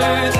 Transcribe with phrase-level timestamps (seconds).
[0.00, 0.39] Και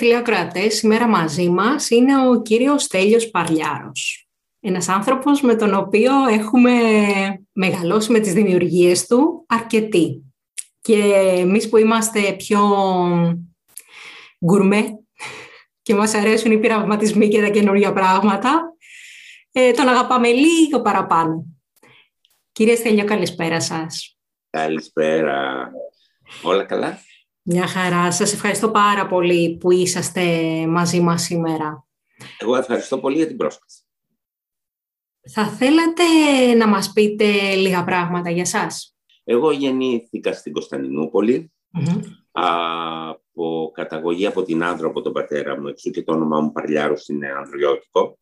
[0.00, 4.28] φίλοι ακροατές, σήμερα μαζί μας είναι ο κύριος Τέλειος Παρλιάρος.
[4.60, 6.72] Ένας άνθρωπος με τον οποίο έχουμε
[7.52, 10.24] μεγαλώσει με τις δημιουργίες του αρκετοί.
[10.80, 10.98] Και
[11.36, 12.60] εμείς που είμαστε πιο
[14.44, 14.84] γκουρμέ
[15.82, 18.74] και μας αρέσουν οι πειραματισμοί και τα καινούργια πράγματα,
[19.52, 21.44] ε, τον αγαπάμε λίγο παραπάνω.
[22.52, 24.18] Κύριε Στέλιο, καλησπέρα σας.
[24.50, 25.70] Καλησπέρα.
[26.42, 26.98] Όλα καλά;
[27.42, 28.10] Μια χαρά.
[28.10, 30.22] Σας ευχαριστώ πάρα πολύ που είσαστε
[30.66, 31.86] μαζί μας σήμερα.
[32.38, 33.82] Εγώ ευχαριστώ πολύ για την πρόσκληση.
[35.32, 36.02] Θα θέλατε
[36.56, 41.52] να μας πείτε λίγα πράγματα για σας; Εγώ γεννήθηκα στην κωνσταντινουπολη
[42.32, 47.08] από καταγωγή από την Άνδρο, από τον πατέρα μου, εξού και το όνομά μου Παρλιάρος
[47.08, 48.18] είναι ανδριώτικο.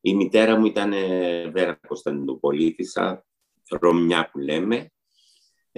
[0.00, 0.92] Η μητέρα μου ήταν
[1.52, 3.26] Βέρα Κωνσταντινούπολίτησα,
[3.70, 4.92] Ρωμιά που λέμε,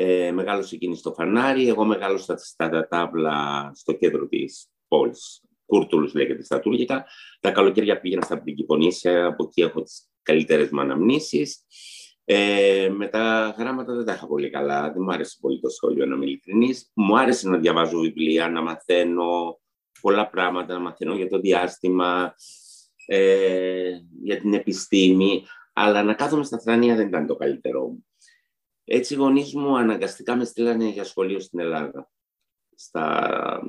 [0.03, 5.43] ε, μεγάλωσε εκείνης στο φανάρι, εγώ μεγάλωσα στα τάβλα στο κέντρο της πόλης.
[5.67, 7.07] Κούρτουλους λέγεται στα τουρκικά.
[7.41, 11.65] Τα καλοκαίρια πήγαινα στα Πριγκυπονήσια, από εκεί έχω τις καλύτερες μου αναμνήσεις.
[12.25, 16.07] Ε, με τα γράμματα δεν τα είχα πολύ καλά, δεν μου άρεσε πολύ το σχόλιο
[16.07, 16.91] να είμαι ειλικρινής.
[16.95, 19.61] Μου άρεσε να διαβάζω βιβλία, να μαθαίνω
[20.01, 22.35] πολλά πράγματα, να μαθαίνω για το διάστημα,
[23.07, 23.91] ε,
[24.23, 28.05] για την επιστήμη, αλλά να κάθομαι στα θρανία δεν ήταν το καλύτερό μου.
[28.93, 32.11] Έτσι οι γονείς μου αναγκαστικά με στείλανε για σχολείο στην Ελλάδα.
[32.75, 33.63] Στα...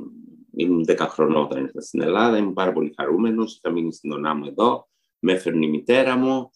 [0.55, 4.35] Ήμουν 10 χρονών όταν ήρθα στην Ελλάδα, ήμουν πάρα πολύ χαρούμενος, είχα μείνει στην ονά
[4.35, 4.87] μου εδώ,
[5.19, 6.49] με έφερνε η μητέρα μου.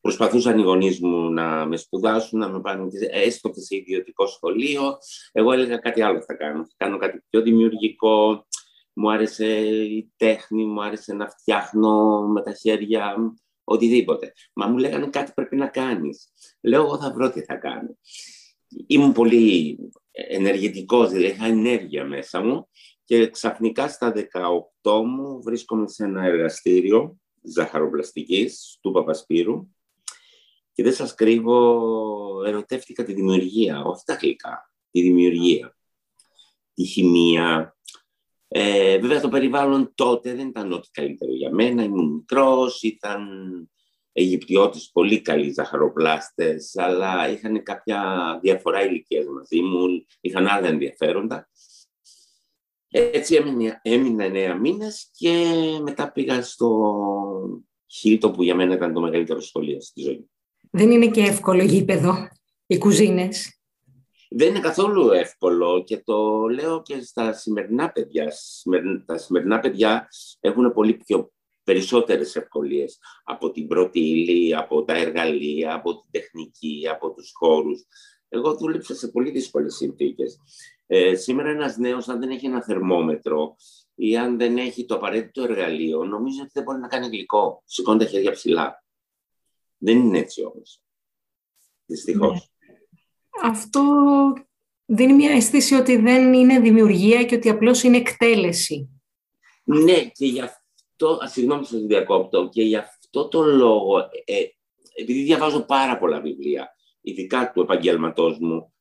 [0.00, 4.98] Προσπαθούσαν οι γονείς μου να με σπουδάσουν, να με πάνε έστω και σε ιδιωτικό σχολείο.
[5.32, 6.64] Εγώ έλεγα κάτι άλλο θα κάνω.
[6.64, 8.46] Θα κάνω κάτι πιο δημιουργικό.
[8.92, 13.16] Μου άρεσε η τέχνη, μου άρεσε να φτιάχνω με τα χέρια
[13.64, 14.32] οτιδήποτε.
[14.52, 16.32] Μα μου λέγανε κάτι πρέπει να κάνεις.
[16.60, 17.98] Λέω εγώ θα βρω τι θα κάνω.
[18.86, 19.78] Ήμουν πολύ
[20.10, 22.68] ενεργητικός, δηλαδή είχα ενέργεια μέσα μου
[23.04, 24.12] και ξαφνικά στα
[24.82, 29.68] 18 μου βρίσκομαι σε ένα εργαστήριο ζαχαροπλαστικής του Παπασπύρου
[30.72, 35.76] και δεν σας κρύβω, ερωτεύτηκα τη δημιουργία, όχι τα γλυκά, τη δημιουργία,
[36.74, 37.76] τη χημεία.
[38.56, 43.28] Ε, βέβαια το περιβάλλον τότε δεν ήταν ό,τι καλύτερο για μένα, ήμουν μικρός, ήταν
[44.12, 49.86] Αιγυπτιώτες πολύ καλοί ζαχαροπλάστες, αλλά είχαν κάποια διαφορά ηλικίας μαζί μου,
[50.20, 51.48] είχαν άλλα ενδιαφέροντα.
[52.88, 56.94] Έτσι έμεινα, έμεινα εννέα μήνες και μετά πήγα στο
[57.86, 60.30] Χίλτο που για μένα ήταν το μεγαλύτερο σχολείο στη ζωή μου.
[60.70, 62.28] Δεν είναι και εύκολο γήπεδο,
[62.66, 63.53] οι κουζίνες.
[64.30, 68.32] Δεν είναι καθόλου εύκολο και το λέω και στα σημερινά παιδιά.
[69.04, 70.08] Τα σημερινά παιδιά
[70.40, 71.32] έχουν πολύ πιο
[71.64, 77.84] περισσότερες ευκολίες από την πρώτη ύλη, από τα εργαλεία, από την τεχνική, από τους χώρους.
[78.28, 80.38] Εγώ δούλεψα σε πολύ δύσκολες συνθήκες.
[80.86, 83.56] Ε, σήμερα ένας νέος, αν δεν έχει ένα θερμόμετρο
[83.94, 87.62] ή αν δεν έχει το απαραίτητο εργαλείο, νομίζω ότι δεν μπορεί να κάνει γλυκό.
[87.64, 88.84] Σηκώνει τα χέρια ψηλά.
[89.76, 90.82] Δεν είναι έτσι όμως.
[91.86, 92.53] Δυστυχώς.
[93.42, 93.48] Ναι.
[93.48, 93.82] Αυτό
[94.86, 98.88] δίνει μια αίσθηση ότι δεν είναι δημιουργία και ότι απλώς είναι εκτέλεση.
[99.64, 104.34] Ναι, και γι' αυτό, συγγνώμη σας διακόπτω, και γι' αυτό το λόγο, ε,
[105.00, 108.72] επειδή διαβάζω πάρα πολλά βιβλία, ειδικά του επαγγέλματός μου,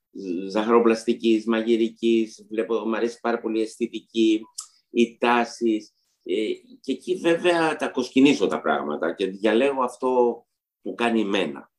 [0.50, 4.42] ζαχαροπλαστικής, μαγειρικής, βλέπω, μου αρέσει πάρα πολύ η αισθητική,
[4.90, 6.34] οι τάσεις, ε,
[6.82, 10.44] και εκεί βέβαια τα κοσκινίζω τα πράγματα και διαλέγω αυτό
[10.82, 11.72] που κάνει εμένα.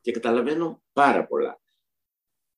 [0.00, 1.60] Και καταλαβαίνω πάρα πολλά.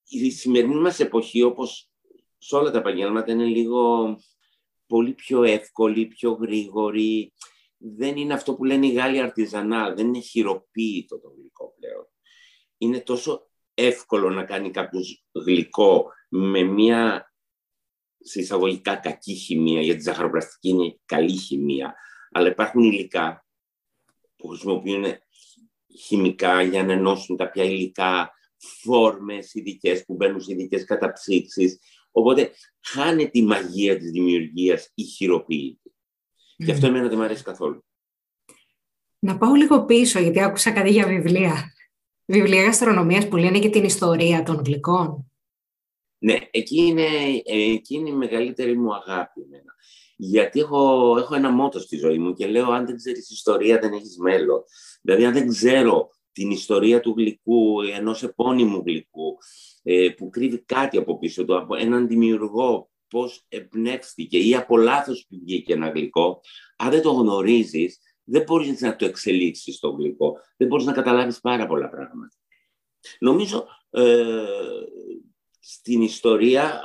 [0.09, 1.89] Η σημερινή μας εποχή, όπως
[2.37, 4.15] σε όλα τα επαγγέλματα, είναι λίγο
[4.87, 7.33] πολύ πιο εύκολη, πιο γρήγορη.
[7.77, 12.07] Δεν είναι αυτό που λένε οι Γάλλοι αρτιζανά, δεν είναι χειροποίητο το γλυκό πλέον.
[12.77, 17.33] Είναι τόσο εύκολο να κάνει κάποιος γλυκό με μια
[18.19, 21.95] συσσαγωγικά κακή χημεία, γιατί η ζαχαροπλαστική είναι καλή χημεία,
[22.31, 23.45] αλλά υπάρχουν υλικά
[24.35, 25.05] που χρησιμοποιούν
[25.99, 31.79] χημικά για να ενώσουν κάποια υλικά, φόρμες ειδικές που μπαίνουν σε ειδικές καταψύξεις.
[32.11, 32.51] Οπότε
[32.81, 35.91] χάνεται τη μαγεία της δημιουργίας η χειροποίητη.
[36.57, 36.65] Mm.
[36.65, 37.85] Και αυτό εμένα δεν μου αρέσει καθόλου.
[39.19, 41.73] Να πάω λίγο πίσω, γιατί άκουσα κάτι για βιβλία.
[42.25, 45.31] Βιβλία γαστρονομίας που λένε και την ιστορία των γλυκών.
[46.17, 47.07] Ναι, εκεί είναι,
[47.45, 49.75] εκεί είναι η μεγαλύτερη μου αγάπη εμένα.
[50.15, 53.93] Γιατί έχω, έχω ένα μότο στη ζωή μου και λέω αν δεν ξέρεις ιστορία δεν
[53.93, 54.63] έχεις μέλλον.
[55.01, 59.37] Δηλαδή αν δεν ξέρω την ιστορία του γλυκού, ενός επώνυμου γλυκού,
[59.83, 65.25] ε, που κρύβει κάτι από πίσω του, από έναν δημιουργό, πώς εμπνεύστηκε ή από λάθος
[65.29, 66.41] που βγήκε ένα γλυκό,
[66.77, 70.33] αν δεν το γνωρίζεις, δεν μπορείς να το εξελίξεις το γλυκό.
[70.57, 72.35] Δεν μπορείς να καταλάβεις πάρα πολλά πράγματα.
[73.19, 74.35] Νομίζω ε,
[75.59, 76.81] στην ιστορία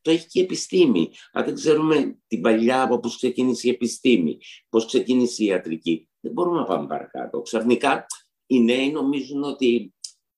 [0.00, 1.10] το έχει και η επιστήμη.
[1.32, 4.38] Αν δεν ξέρουμε την παλιά από πώς ξεκίνησε η επιστήμη,
[4.68, 7.40] πώς ξεκίνησε η ιατρική, δεν μπορούμε να πάμε παρακάτω.
[7.40, 8.06] Ξαφνικά
[8.46, 9.94] οι νέοι νομίζουν ότι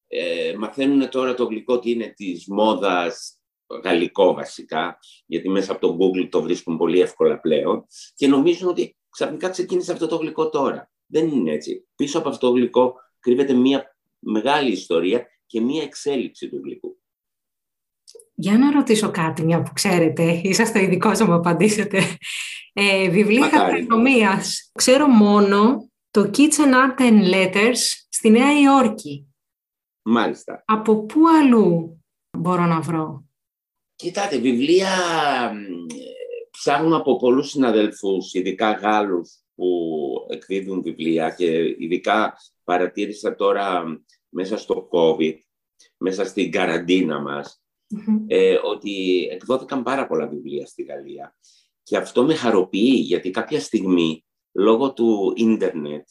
[0.07, 3.39] ε, μαθαίνουν τώρα το γλυκό ότι είναι της μόδας
[3.85, 8.97] γαλλικό βασικά, γιατί μέσα από το Google το βρίσκουν πολύ εύκολα πλέον και νομίζουν ότι
[9.11, 10.91] ξαφνικά ξεκίνησε αυτό το γλυκό τώρα.
[11.07, 11.87] Δεν είναι έτσι.
[11.95, 16.99] Πίσω από αυτό το γλυκό κρύβεται μια μεγάλη ιστορία και μια εξέλιξη του γλυκού.
[18.35, 22.03] Για να ρωτήσω κάτι, μια που ξέρετε, είσαστε ειδικός να μου απαντήσετε.
[22.73, 24.71] Ε, βιβλία γαστρονομίας.
[24.73, 29.27] Ξέρω μόνο το Kitchen Art and Letters στη Νέα Υόρκη.
[30.03, 30.63] Μάλιστα.
[30.67, 31.99] Από πού αλλού
[32.39, 33.25] μπορώ να βρω;
[33.95, 34.89] Κοιτάτε, βιβλία
[36.51, 39.67] ψάχνω από πολλούς συναδελφούς, ειδικά Γάλλους που
[40.29, 43.85] εκδίδουν βιβλία και ειδικά παρατήρησα τώρα
[44.29, 45.37] μέσα στο COVID,
[45.97, 47.63] μέσα στην καραντίνα μας,
[48.27, 51.37] ε, ότι εκδόθηκαν πάρα πολλά βιβλία στη Γαλλία.
[51.83, 56.09] Και αυτό με χαροποιεί, γιατί κάποια στιγμή, λόγω του ίντερνετ,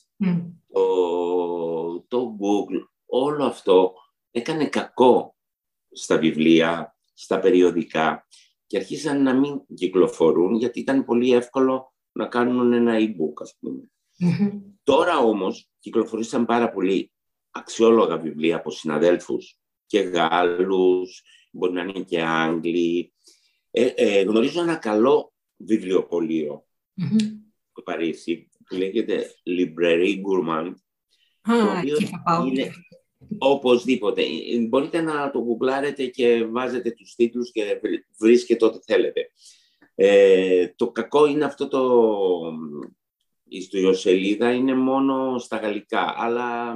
[0.72, 3.94] το, το Google, όλο αυτό
[4.32, 5.36] έκανε κακό
[5.92, 8.28] στα βιβλία, στα περιοδικά
[8.68, 13.92] και αρχίσαν να μην κυκλοφορούν γιατί ήταν πολύ εύκολο να κάνουν ένα e-book, ας πουμε
[14.84, 17.12] Τώρα όμως κυκλοφορήσαν πάρα πολύ
[17.52, 23.14] αξιόλογα βιβλία από συναδέλφους και Γάλλους μπορεί να είναι και Άγγλοι.
[23.72, 26.66] Ε, ε, γνωρίζω ένα καλό βιβλιοπωλείο
[27.02, 27.43] mm-hmm.
[27.84, 30.74] Στο Παρίσι που λέγεται Librairie Gourmand
[31.42, 31.98] Α, το οποίο
[32.48, 32.72] είναι
[33.38, 34.24] οπωσδήποτε.
[34.68, 37.82] Μπορείτε να το γκουγκλάρετε και βάζετε τους τίτλους και
[38.20, 39.28] βρίσκετε ό,τι θέλετε.
[39.96, 41.82] Ε, το κακό είναι αυτό το...
[43.48, 46.76] Η ιστοσελίδα είναι μόνο στα γαλλικά, αλλά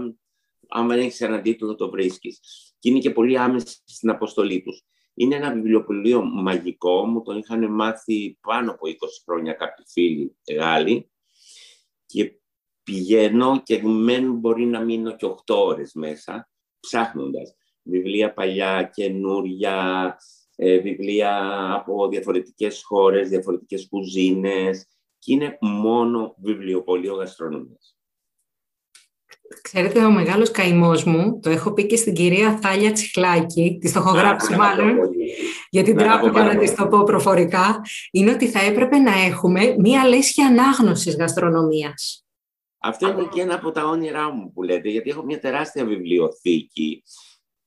[0.67, 2.39] άμα έχεις έναν τίτλο το βρίσκεις.
[2.79, 4.83] Και είναι και πολύ άμεση στην αποστολή τους.
[5.19, 8.93] Είναι ένα βιβλιοπωλείο μαγικό, μου το είχαν μάθει πάνω από 20
[9.25, 11.11] χρόνια κάποιοι φίλοι Γάλλοι
[12.05, 12.39] και
[12.83, 17.55] πηγαίνω και μεν μπορεί να μείνω και 8 ώρες μέσα ψάχνοντας
[17.87, 20.17] βιβλία παλιά, καινούρια,
[20.55, 24.87] ε, βιβλία από διαφορετικές χώρες, διαφορετικές κουζίνες
[25.19, 27.97] και είναι μόνο βιβλιοπωλείο γαστρονομίας.
[29.61, 33.99] Ξέρετε, ο μεγάλος καημός μου, το έχω πει και στην κυρία Θάλια Τσιχλάκη, τη το
[33.99, 34.97] έχω γράψει μάλλον,
[35.69, 37.81] γιατί τράπηκα να τη το πω προφορικά,
[38.11, 42.25] είναι ότι θα έπρεπε να έχουμε μία λέσχη ανάγνωσης γαστρονομίας.
[42.79, 47.03] Αυτό είναι και ένα από τα όνειρά μου που λέτε, γιατί έχω μια τεράστια βιβλιοθήκη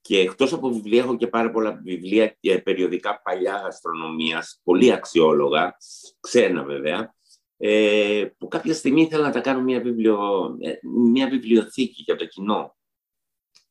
[0.00, 5.76] και εκτός από βιβλία έχω και πάρα πολλά βιβλία και περιοδικά παλιά γαστρονομίας, πολύ αξιόλογα,
[6.20, 7.14] ξένα βέβαια,
[7.56, 10.18] ε, που κάποια στιγμή ήθελα να τα κάνω μια, βιβλιο,
[10.60, 12.76] ε, μια βιβλιοθήκη για το κοινό.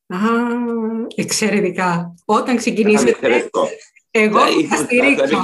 [0.07, 0.17] Α,
[1.15, 2.13] εξαιρετικά.
[2.25, 3.50] Όταν ξεκινήσετε,
[4.12, 5.42] εγώ θα, θα στηρίξω.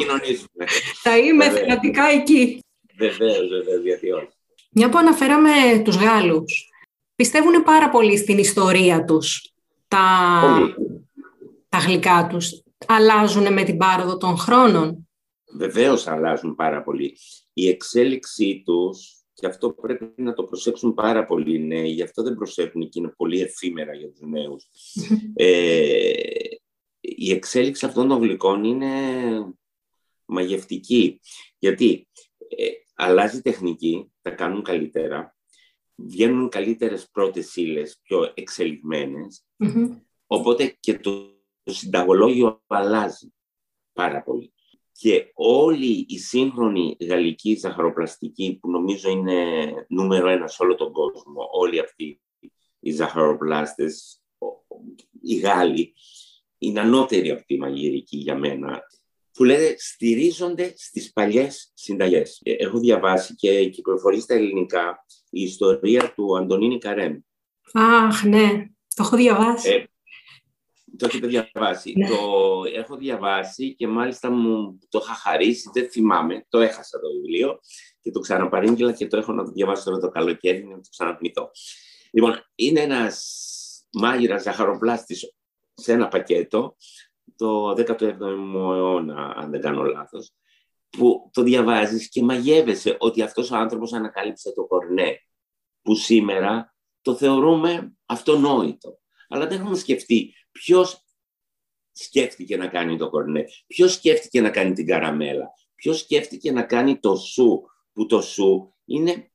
[1.02, 2.60] Θα, είμαι θεατικά εκεί.
[2.98, 4.28] Βεβαίως, βεβαίως, γιατί όχι.
[4.72, 5.52] Μια που αναφέραμε
[5.84, 6.70] τους Γάλλους,
[7.16, 9.54] πιστεύουν πάρα πολύ στην ιστορία τους
[9.88, 10.08] τα,
[11.70, 15.08] τα γλυκά τους; Αλλάζουν με την πάροδο των χρόνων;
[15.58, 17.18] Βεβαίως αλλάζουν πάρα πολύ.
[17.54, 22.24] Η εξέλιξή τους, και αυτό πρέπει να το προσέξουν πάρα πολύ οι νέοι, γι' αυτό
[22.24, 24.68] δεν προσέχουν και είναι πολύ εφήμερα για τους νέους.
[25.34, 26.12] ε,
[27.16, 28.92] η εξέλιξη αυτών των γλυκών είναι
[30.26, 31.20] μαγευτική.
[31.58, 32.08] Γιατί
[32.48, 35.36] ε, αλλάζει τεχνική, τα κάνουν καλύτερα,
[35.96, 39.46] βγαίνουν καλύτερες πρώτες ύλες, πιο εξελιγμενες
[40.28, 41.12] οπότε και το,
[41.64, 43.34] το συνταγολόγιο αλλάζει
[43.94, 44.54] πάρα πολύ.
[44.92, 51.50] Και όλη η σύγχρονη γαλλική ζαχαροπλαστική, που νομίζω είναι νούμερο ένα σε όλο τον κόσμο,
[51.52, 52.22] όλοι αυτοί
[52.80, 54.22] οι ζαχαροπλάστες,
[55.22, 55.94] οι Γάλλοι,
[56.58, 58.82] είναι ανώτεροι από τη μαγειρική για μένα
[59.34, 62.42] που λένε στηρίζονται στις παλιές συνταγές.
[62.44, 67.18] Ε, έχω διαβάσει και κυκλοφορεί στα ελληνικά η ιστορία του Αντωνίνη Καρέμ.
[67.74, 69.70] Αχ, ναι, το έχω διαβάσει.
[69.70, 69.86] Ε,
[70.98, 71.94] το έχετε διαβάσει.
[71.98, 72.08] Ναι.
[72.08, 72.16] Το
[72.76, 77.60] έχω διαβάσει και μάλιστα μου το είχα χαρίσει, δεν θυμάμαι, το έχασα το βιβλίο
[78.02, 81.52] και το ξαναπαρήγγειλα και το έχω να το διαβάσω τώρα το καλοκαίρι να το ξαναπνηθώ.
[82.12, 83.44] Λοιπόν, είναι ένας
[83.92, 85.34] μάγειρας ζαχαροπλάστης
[85.76, 86.76] σε ένα πακέτο
[87.36, 90.34] το 17ο αιώνα, αν δεν κάνω λάθος,
[90.90, 95.20] που το διαβάζεις και μαγεύεσαι ότι αυτός ο άνθρωπος ανακάλυψε το κορνέ,
[95.82, 99.00] που σήμερα το θεωρούμε αυτονόητο.
[99.28, 101.04] Αλλά δεν έχουμε σκεφτεί ποιος
[101.92, 107.00] σκέφτηκε να κάνει το κορνέ, ποιος σκέφτηκε να κάνει την καραμέλα, ποιος σκέφτηκε να κάνει
[107.00, 107.64] το σου,
[107.94, 109.30] που το σου είναι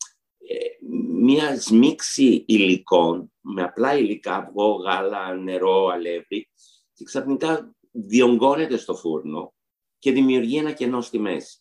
[0.53, 0.85] ε,
[1.23, 6.49] μια σμίξη υλικών, με απλά υλικά, αυγό, γάλα, νερό, αλεύρι,
[6.95, 9.55] και ξαφνικά διονγκώνεται στο φούρνο
[9.99, 11.59] και δημιουργεί ένα κενό στη μέση.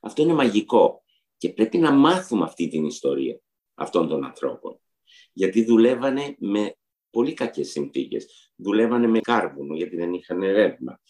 [0.00, 1.04] Αυτό είναι μαγικό
[1.36, 3.40] και πρέπει να μάθουμε αυτή την ιστορία
[3.74, 4.80] αυτών των ανθρώπων.
[5.32, 6.74] Γιατί δουλεύανε με
[7.10, 8.52] πολύ κακές συνθήκες.
[8.56, 11.00] Δουλεύανε με κάρβουνο γιατί δεν είχαν ρεύμα.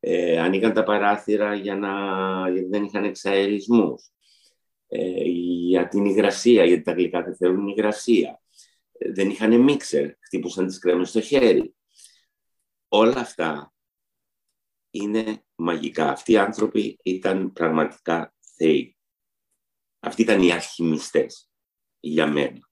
[0.00, 1.90] Ε, ανοίγαν τα παράθυρα για να,
[2.50, 4.10] γιατί δεν είχαν εξαερισμούς.
[4.92, 5.22] Ε,
[5.68, 8.40] για την υγρασία, γιατί τα γλυκά δεν θέλουν υγρασία.
[8.92, 11.74] Ε, δεν είχαν μίξερ, χτύπουσαν τις κρέμες στο χέρι.
[12.88, 13.72] Όλα αυτά
[14.90, 16.10] είναι μαγικά.
[16.10, 18.96] Αυτοί οι άνθρωποι ήταν πραγματικά θεοί.
[20.00, 21.50] Αυτοί ήταν οι αρχιμιστές
[22.00, 22.68] για μένα.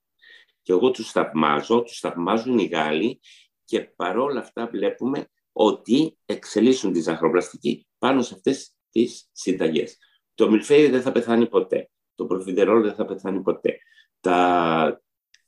[0.61, 3.19] Και εγώ τους θαυμάζω, τους θαυμάζουν οι Γάλλοι
[3.65, 9.97] και παρόλα αυτά βλέπουμε ότι εξελίσσουν τη ζαχαροπλαστική πάνω σε αυτές τις συνταγές.
[10.33, 11.89] Το μιλφέι δεν θα πεθάνει ποτέ.
[12.19, 13.77] Το προφιντερόλ δεν θα πεθάνει ποτέ.
[14.19, 15.01] Τα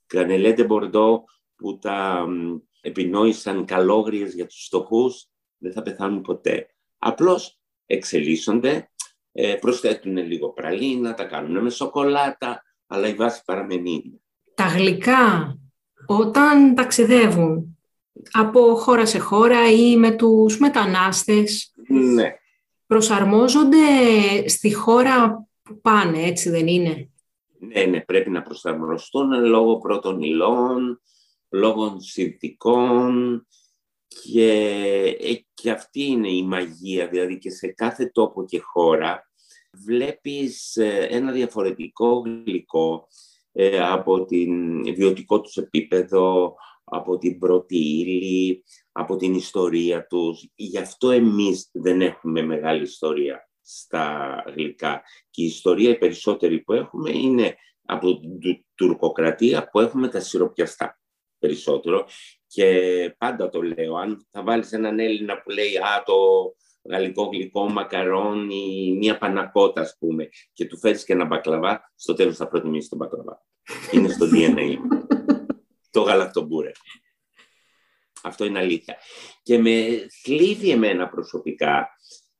[0.05, 1.23] κανελέντε μπορντό
[1.55, 2.25] που τα
[2.81, 6.67] επινόησαν καλόγριες για τους στοχούς δεν θα πεθάνουν ποτέ.
[6.97, 8.89] Απλώς εξελίσσονται,
[9.31, 14.21] ε, προσθέτουν λίγο πραλίνα, τα κάνουν με σοκολάτα, αλλά η βάση παραμένει
[14.55, 15.57] Τα γλυκά,
[16.05, 17.77] όταν ταξιδεύουν
[18.31, 22.35] από χώρα σε χώρα ή με τους μετανάστες, ναι.
[22.87, 23.77] προσαρμόζονται
[24.47, 27.09] στη χώρα που πάνε, έτσι δεν είναι;
[27.59, 31.01] Ναι, ναι, πρέπει να προσαρμοστούν λόγω πρώτων υλών,
[31.49, 33.45] λόγω συνθηκών,
[34.23, 34.51] και,
[35.19, 39.31] ε, και αυτή είναι η μαγεία, δηλαδή και σε κάθε τόπο και χώρα
[39.71, 43.07] βλέπεις ε, ένα διαφορετικό γλυκό
[43.51, 50.49] ε, από την βιωτικό τους επίπεδο, από την πρώτη ύλη, από την ιστορία τους.
[50.55, 55.01] Γι' αυτό εμείς δεν έχουμε μεγάλη ιστορία στα γλυκά.
[55.29, 60.99] Και η ιστορία η περισσότερη που έχουμε είναι από την τουρκοκρατία που έχουμε τα σιροπιαστά
[61.39, 62.07] περισσότερο.
[62.47, 66.15] Και πάντα το λέω, αν θα βάλεις έναν Έλληνα που λέει «Α, το
[66.89, 72.37] γαλλικό γλυκό μακαρόνι, μία πανακότα, ας πούμε, και του φέρεις και ένα μπακλαβά, στο τέλος
[72.37, 73.45] θα προτιμήσεις τον μπακλαβά.
[73.91, 74.75] Είναι στο DNA.
[75.91, 76.71] το γαλακτομπούρε.
[78.23, 78.97] Αυτό είναι αλήθεια.
[79.43, 81.89] Και με θλίβει εμένα προσωπικά,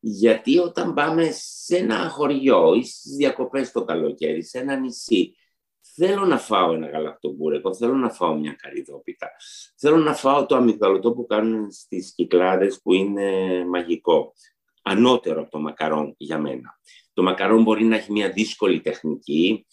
[0.03, 5.35] γιατί όταν πάμε σε ένα χωριό ή στις διακοπές το καλοκαίρι, σε ένα νησί,
[5.95, 9.31] θέλω να φάω ένα γαλακτομπούρεκο, θέλω να φάω μια καριδόπιτα,
[9.75, 14.33] θέλω να φάω το αμυγδαλωτό που κάνουν στις κυκλάδες που είναι μαγικό,
[14.81, 16.79] ανώτερο από το μακαρόν για μένα.
[17.13, 19.65] Το μακαρόν μπορεί να έχει μια δύσκολη τεχνική,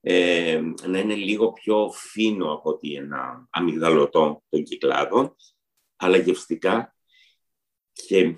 [0.00, 5.36] ε, να είναι λίγο πιο φίνο από ότι ένα αμυγδαλωτό των κυκλάδων,
[5.96, 6.94] αλλά γευστικά
[7.92, 8.36] και,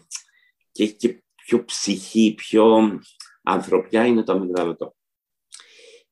[0.72, 2.98] και, και πιο ψυχή, πιο
[3.42, 4.94] ανθρωπιά είναι το αμυγδαλωτό.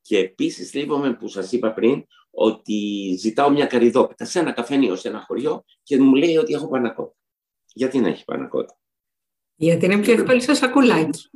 [0.03, 5.09] Και επίσης λείπομαι που σας είπα πριν ότι ζητάω μια καριδόπιτα σε ένα καφενείο, σε
[5.09, 7.15] ένα χωριό και μου λέει ότι έχω πανακότα.
[7.75, 8.79] Γιατί να έχει πανακότα;
[9.55, 11.29] Γιατί είναι πιο εύκολη στο σακουλάκι.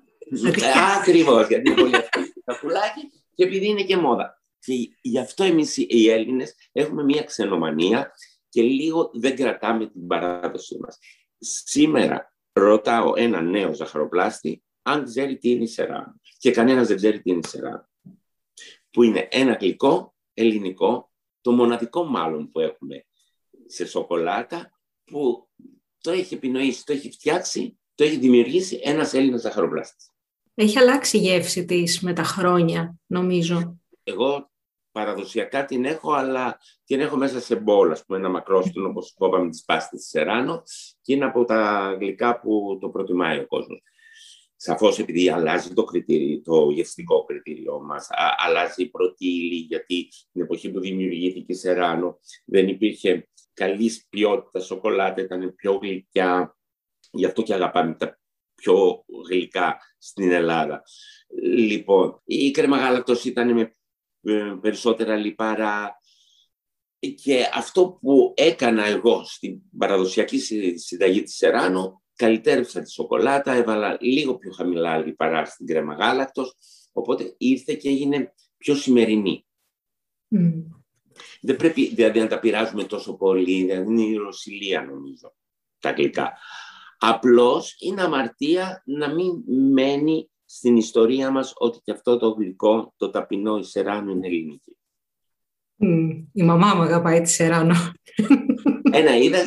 [0.98, 4.42] Ακριβώς, γιατί είναι πολύ εύκολη στο σακουλάκι και επειδή είναι και μόδα.
[4.58, 8.12] Και γι' αυτό εμείς οι Έλληνες έχουμε μια ξενομανία
[8.48, 10.98] και λίγο δεν κρατάμε την παράδοσή μας.
[11.38, 16.20] Σήμερα ρωτάω ένα νέο ζαχαροπλάστη αν ξέρει τι είναι η σεράνο.
[16.38, 17.88] Και κανένας δεν ξέρει τι είναι η σεράνο.
[18.90, 23.06] Που είναι ένα γλυκό ελληνικό, το μοναδικό μάλλον που έχουμε
[23.66, 25.48] σε σοκολάτα, που
[26.00, 30.10] το έχει επινοήσει, το έχει φτιάξει, το έχει δημιουργήσει ένας Έλληνας ζαχαροπλάστης.
[30.54, 33.78] Έχει αλλάξει η γεύση της με τα χρόνια, νομίζω.
[34.02, 34.50] Εγώ
[34.94, 39.50] παραδοσιακά την έχω, αλλά την έχω μέσα σε μπόλ, ας πούμε, ένα μακρόστινο, όπως είπαμε,
[39.50, 40.62] τις πάστες της Σεράνο,
[41.02, 43.82] και είναι από τα γλυκά που το προτιμάει ο κόσμος.
[44.56, 48.08] Σαφώς επειδή αλλάζει το, κριτήριο, το γευστικό κριτήριό μας,
[48.46, 54.64] αλλάζει η πρώτη ύλη, γιατί την εποχή που δημιουργήθηκε η Σεράνο δεν υπήρχε καλής ποιότητας
[54.64, 56.56] σοκολάτα, ήταν πιο γλυκιά,
[57.10, 58.18] γι' αυτό και αγαπάμε τα
[58.54, 60.82] πιο γλυκά στην Ελλάδα.
[61.42, 63.70] Λοιπόν, η κρέμα γάλακτος ήταν με ε,
[64.60, 65.98] περισσότερα λιπαρά.
[67.22, 70.38] Και αυτό που έκανα εγώ στην παραδοσιακή
[70.78, 76.56] συνταγή της Σεράνο, καλυτέρευσα τη σοκολάτα, έβαλα λίγο πιο χαμηλά λιπαρά στην κρέμα γάλακτος,
[76.92, 79.46] οπότε ήρθε και έγινε πιο σημερινή.
[81.40, 85.34] Δεν πρέπει δηλαδή να τα πειράζουμε τόσο πολύ, δηλαδή είναι η ρωσιλία νομίζω,
[85.78, 86.32] τα γλυκά.
[86.98, 93.10] Απλώς είναι αμαρτία να μην μένει στην ιστορία μας ότι και αυτό το γλυκό, το
[93.10, 94.76] ταπεινό, η Σεράνο είναι ελληνική.
[96.32, 97.74] η μαμά μου αγαπάει τη Σεράνο.
[98.92, 99.38] Ένα, είδα,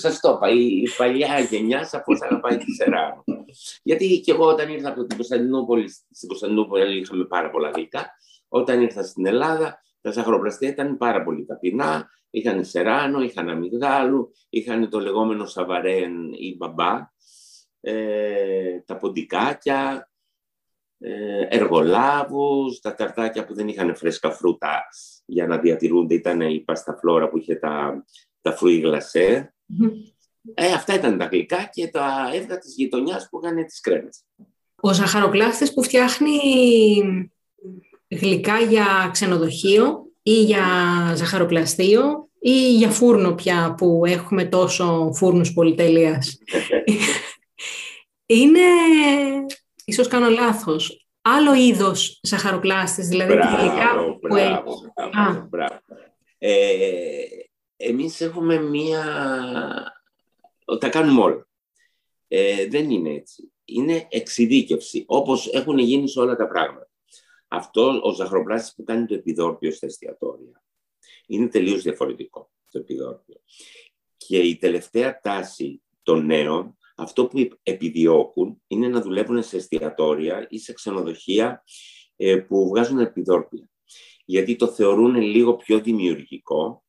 [0.00, 3.24] σας, το είπα, η, παλιά γενιά σαφώς αγαπάει τη Σεράνο.
[3.82, 8.10] Γιατί και εγώ όταν ήρθα από την Κωνσταντινούπολη, στην Κωνσταντινούπολη είχαμε πάρα πολλά γλυκά.
[8.48, 12.08] Όταν ήρθα στην Ελλάδα, τα ζαχαροπλαστεία ήταν πάρα πολύ ταπεινά.
[12.30, 17.12] Είχαν Σεράνο, είχαν αμυγδάλου, είχαν το λεγόμενο σαβαρέν ή μπαμπά,
[17.80, 20.13] ε, τα ποντικάκια, ε,
[21.48, 24.82] εργολάβους, τα ταρτάκια που δεν είχαν φρέσκα φρούτα
[25.24, 28.04] για να διατηρούνται, ήταν η πασταφλόρα που είχε τα,
[28.40, 29.54] τα φρούι γλασέ.
[30.54, 34.24] Ε, αυτά ήταν τα γλυκά και τα έβγα της γειτονιάς που είχαν τις κρέμες.
[34.80, 36.38] Ο ζαχαροπλάστης που φτιάχνει
[38.08, 40.66] γλυκά για ξενοδοχείο ή για
[41.16, 46.38] ζαχαροπλαστείο ή για φούρνο πια που έχουμε τόσο φούρνους πολυτέλειας.
[48.26, 48.60] Είναι
[49.84, 54.90] ίσως κάνω λάθος, άλλο είδος ζαχαροπλάστης, δηλαδή μπράβο, γλυκά που έχεις.
[55.10, 55.80] Μπράβο, μπράβο.
[56.38, 57.24] Ε,
[57.76, 59.02] εμείς έχουμε μία...
[60.78, 61.48] Τα κάνουμε όλα.
[62.28, 63.52] Ε, δεν είναι έτσι.
[63.64, 66.90] Είναι εξειδίκευση, όπως έχουν γίνει σε όλα τα πράγματα.
[67.48, 70.62] Αυτό ο ζαχαροπλάστης που κάνει το επιδόρπιο στα εστιατόρια
[71.26, 73.40] είναι τελείως διαφορετικό το επιδόρπιο.
[74.16, 80.58] Και η τελευταία τάση των νέων αυτό που επιδιώκουν είναι να δουλεύουν σε εστιατόρια ή
[80.58, 81.64] σε ξενοδοχεία
[82.16, 83.68] ε, που βγάζουν επιδόρπια.
[84.24, 86.84] Γιατί το θεωρούν λίγο πιο δημιουργικό,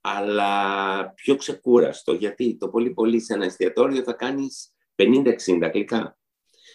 [0.00, 2.12] αλλά πιο ξεκούραστο.
[2.12, 6.18] Γιατί το πολύ πολύ σε ένα εστιατόριο θα κάνεις 50-60 γλυκά.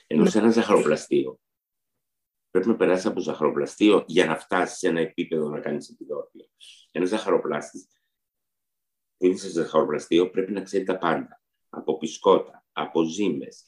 [0.08, 1.40] Ενώ σε ένα ζαχαροπλαστείο.
[2.52, 6.46] Πρέπει να περάσεις από ζαχαροπλαστείο για να φτάσεις σε ένα επίπεδο να κάνεις επιδόρπια.
[6.92, 7.88] Ένας ζαχαροπλάστης
[9.18, 11.45] που είναι σε ζαχαροπλαστείο πρέπει να ξέρει τα πάντα
[11.78, 13.66] από πισκότα, από ζύμες,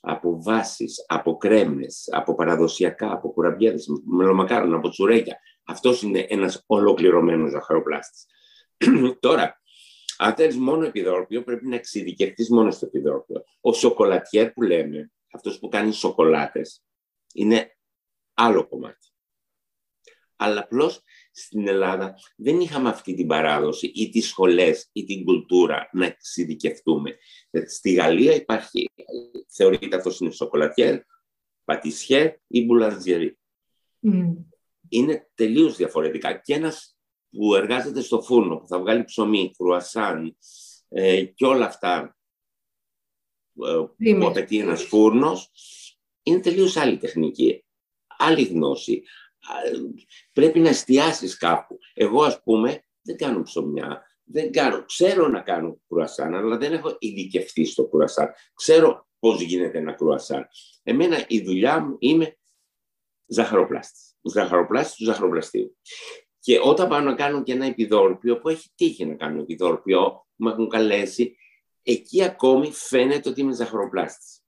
[0.00, 5.38] από βάσεις, από κρέμες, από παραδοσιακά, από κουραμπιέδες, μελομακάρονα, από τσουρέκια.
[5.64, 8.26] αυτός είναι ένας ολοκληρωμένος ζαχαροπλάστης.
[9.20, 9.60] Τώρα,
[10.18, 13.44] αν θέλεις μόνο επιδόρπιο, πρέπει να εξειδικευτείς μόνο στο επιδόρπιο.
[13.60, 16.84] Ο σοκολατιέρ που λέμε, αυτός που κάνει σοκολάτες,
[17.34, 17.76] είναι
[18.34, 19.08] άλλο κομμάτι.
[20.36, 21.02] Αλλά απλώς
[21.40, 27.16] στην Ελλάδα δεν είχαμε αυτή την παράδοση ή τις σχολές ή την κουλτούρα να εξειδικευτούμε.
[27.66, 28.90] Στη Γαλλία υπάρχει,
[29.48, 31.00] θεωρείται αυτός είναι σοκολατιέρ,
[31.64, 33.38] πατησιέρ ή μπουλαντζιερή.
[34.02, 34.36] Mm.
[34.88, 36.34] Είναι τελείως διαφορετικά.
[36.34, 36.98] Και ένας
[37.30, 40.36] που εργάζεται στο φούρνο, που θα βγάλει ψωμί, κρουασάν
[40.88, 42.16] ε, και όλα αυτά
[43.62, 45.50] ε, που απαιτεί ένας φούρνος,
[46.22, 47.64] είναι τελείως άλλη τεχνική,
[48.06, 49.02] άλλη γνώση.
[50.32, 51.78] Πρέπει να εστιάσεις κάπου.
[51.94, 56.96] Εγώ, ας πούμε, δεν κάνω ψωμιά, δεν κάνω, ξέρω να κάνω κρουασάν, αλλά δεν έχω
[56.98, 58.32] ειδικευτεί στο κρουασάν.
[58.54, 60.48] Ξέρω πώς γίνεται ένα κρουασάν.
[60.82, 62.38] Εμένα η δουλειά μου είναι
[63.26, 64.14] ζαχαροπλάστης.
[64.22, 65.76] Ζαχαροπλάστης του ζαχαροπλαστείου.
[66.40, 70.48] Και όταν πάω να κάνω και ένα επιδόρπιο, που έχει τύχει να κάνω επιδόρπιο, μου
[70.48, 71.36] έχουν καλέσει,
[71.82, 74.39] εκεί ακόμη φαίνεται ότι είμαι ζαχαροπλάστης.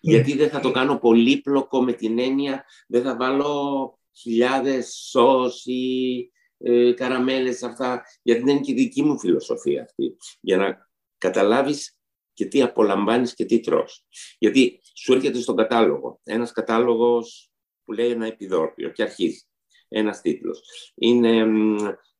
[0.00, 6.30] Γιατί δεν θα το κάνω πολύπλοκο με την έννοια, δεν θα βάλω χιλιάδες σως ή
[6.58, 10.16] ε, καραμέλες αυτά, γιατί δεν είναι και η δική μου φιλοσοφία αυτή.
[10.40, 11.98] Για να καταλάβεις
[12.32, 14.04] και τι απολαμβάνεις και τι τρως.
[14.38, 17.50] Γιατί σου έρχεται στον κατάλογο, ένας κατάλογος
[17.84, 19.42] που λέει ένα επιδόρπιο και αρχίζει
[19.88, 20.60] ένας τίτλος.
[20.94, 21.46] Είναι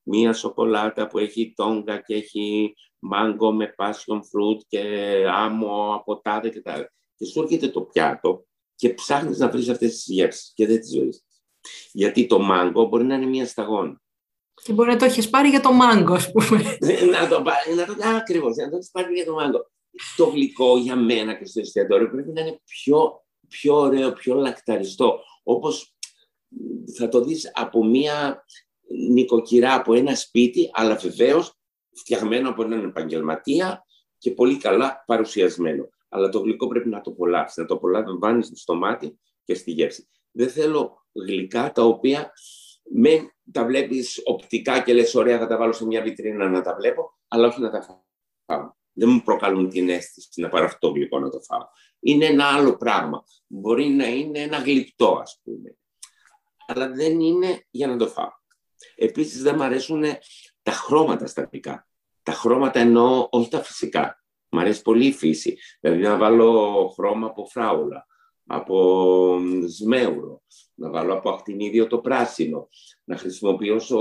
[0.02, 4.82] μία σοκολάτα που έχει τόγκα και έχει μάγκο με passion fruit και
[5.28, 6.92] άμμο από τάδε και τάδε.
[7.16, 10.98] Και σου έρχεται το πιάτο και ψάχνεις να βρεις αυτές τις γεύσεις και δεν τις
[10.98, 11.24] βρεις.
[11.92, 14.00] Γιατί το μάγκο μπορεί να είναι μία σταγόνα.
[14.62, 16.76] Και μπορεί να το έχεις πάρει για το μάγκο, ας πούμε.
[16.80, 19.70] Ε, να το πάρει, να το, ακριβώς, να το έχεις πάρει για το μάγκο.
[20.16, 25.20] Το γλυκό για μένα και στο εστιατόριο πρέπει να είναι πιο, πιο ωραίο, πιο λακταριστό.
[25.42, 25.96] Όπως
[26.96, 28.44] θα το δεις από μία
[29.10, 31.58] νοικοκυρά, από ένα σπίτι, αλλά βεβαίως
[31.94, 33.84] φτιαγμένο από έναν επαγγελματία
[34.18, 35.88] και πολύ καλά παρουσιασμένο.
[36.08, 40.08] Αλλά το γλυκό πρέπει να το απολαύσει, να το απολαμβάνει στο μάτι και στη γεύση.
[40.30, 42.32] Δεν θέλω γλυκά τα οποία
[42.90, 46.74] με τα βλέπεις οπτικά και λες ωραία θα τα βάλω σε μια βιτρίνα να τα
[46.74, 48.74] βλέπω, αλλά όχι να τα φάω.
[48.92, 51.66] Δεν μου προκαλούν την αίσθηση να πάρω αυτό το γλυκό να το φάω.
[52.00, 53.24] Είναι ένα άλλο πράγμα.
[53.46, 55.76] Μπορεί να είναι ένα γλυπτό, ας πούμε
[56.66, 58.30] αλλά δεν είναι για να το φάω.
[58.94, 60.04] Επίσης δεν μου αρέσουν
[60.62, 61.88] τα χρώματα στα πικά.
[62.22, 64.24] Τα χρώματα εννοώ όχι τα φυσικά.
[64.56, 65.58] Μ' αρέσει πολύ η φύση.
[65.80, 68.06] Δηλαδή να βάλω χρώμα από φράουλα,
[68.46, 70.42] από σμέουρο,
[70.74, 72.68] να βάλω από ακτινίδιο το πράσινο,
[73.04, 74.00] να χρησιμοποιήσω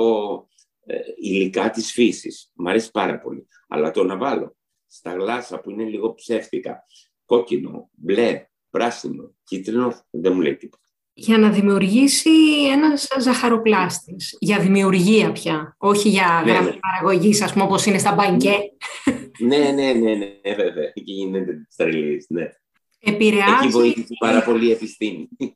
[0.85, 2.51] ε, υλικά της φύσης.
[2.53, 3.47] Μ' αρέσει πάρα πολύ.
[3.67, 4.55] Αλλά το να βάλω
[4.87, 6.83] στα γλάσσα που είναι λίγο ψεύτικα,
[7.25, 10.83] κόκκινο, μπλε, πράσινο, κίτρινο, δεν μου λέει τίποτα
[11.17, 12.29] για να δημιουργήσει
[12.73, 14.37] ένας ζαχαροπλάστης.
[14.39, 16.77] Για δημιουργία πια, όχι για ναι, γραμμή ναι.
[16.79, 18.57] παραγωγής, ας πούμε, όπως είναι στα μπανκέ.
[19.39, 20.91] Ναι, ναι, ναι, ναι, βέβαια.
[20.93, 22.49] Εκεί γίνεται τρελής, ναι.
[22.99, 23.51] Επηρεάζει...
[23.61, 25.29] Εκεί βοήθησε πάρα πολύ η επιστήμη.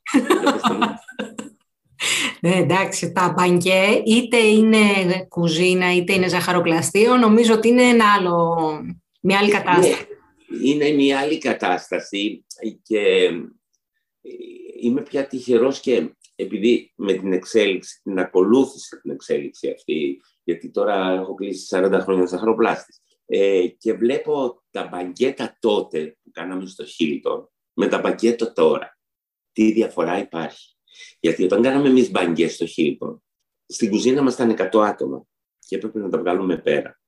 [2.42, 4.80] ναι, εντάξει, τα μπανκέ είτε είναι
[5.28, 8.56] κουζίνα είτε είναι ζαχαροπλαστείο, νομίζω ότι είναι ένα άλλο,
[9.22, 10.08] μια άλλη κατάσταση.
[10.48, 12.46] Ναι, είναι μια άλλη κατάσταση
[12.84, 13.32] και
[14.82, 21.12] είμαι πια τυχερός και επειδή με την εξέλιξη, την ακολούθησα την εξέλιξη αυτή, γιατί τώρα
[21.12, 27.52] έχω κλείσει 40 χρόνια ζαχαροπλάστης, ε, και βλέπω τα μπαγκέτα τότε που κάναμε στο Χίλτον
[27.74, 28.98] με τα μπαγκέτα τώρα.
[29.52, 30.76] Τι διαφορά υπάρχει.
[31.20, 33.24] Γιατί όταν κάναμε εμείς μπαγκές στο Χίλτον,
[33.66, 35.26] στην κουζίνα μας ήταν 100 άτομα
[35.60, 37.02] και έπρεπε να τα βγάλουμε πέρα.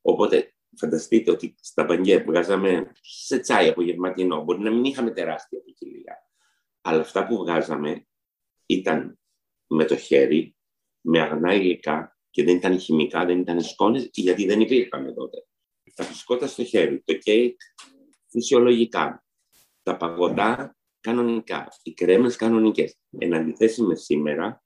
[0.00, 5.60] Οπότε φανταστείτε ότι στα μπαγκέ που βγάζαμε σε τσάι απογευματινό, μπορεί να μην είχαμε τεράστια
[5.60, 6.16] ποικιλία.
[6.80, 8.06] Αλλά αυτά που βγάζαμε
[8.66, 9.18] ήταν
[9.66, 10.56] με το χέρι,
[11.00, 15.47] με αγνά υλικά και δεν ήταν χημικά, δεν ήταν σκόνες, γιατί δεν υπήρχαν τότε.
[15.98, 17.60] Τα φυσικότα στο χέρι, το κέικ
[18.28, 19.24] φυσιολογικά,
[19.82, 22.96] τα παγωτά κανονικά, οι κρέμες κανονικές.
[23.18, 24.62] Εν αντιθέσει με σήμερα,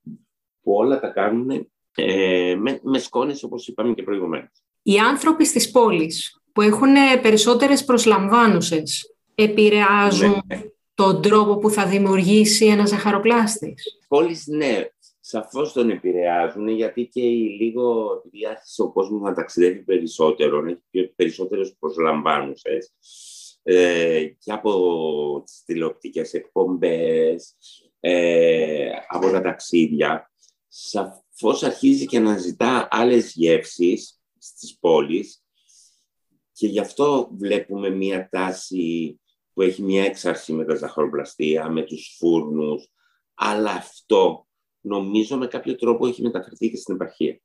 [0.62, 4.62] που όλα τα κάνουν ε, με, με σκόνες, όπως είπαμε και προηγουμένως.
[4.82, 10.62] Οι άνθρωποι στις πόλεις που έχουν περισσότερες προσλαμβάνουσες επηρεάζουν ναι
[10.94, 14.84] τον τρόπο που θα δημιουργήσει ένα ζαχαροπλάστης; Πόλεις, ναι,
[15.24, 20.70] σαφώς τον επηρεάζουν, γιατί και η λίγο, επειδή άρχισε ο κόσμος να ταξιδεύει περισσότερο, να
[20.70, 22.92] έχει περισσότερες προσλαμβάνουσες,
[23.62, 27.56] ε, και από τις τηλεοπτικές εκπομπές,
[28.00, 30.30] ε, από τα ταξίδια,
[30.68, 35.44] σαφώς αρχίζει και να ζητά άλλες γεύσεις στις πόλεις
[36.52, 39.20] και γι' αυτό βλέπουμε μία τάση
[39.52, 42.92] που έχει μια έξαρση με τα ζαχαροπλαστεία, με τους φούρνους,
[43.34, 44.46] αλλά αυτό
[44.82, 47.40] νομίζω με κάποιο τρόπο έχει μεταφερθεί και στην επαρχία.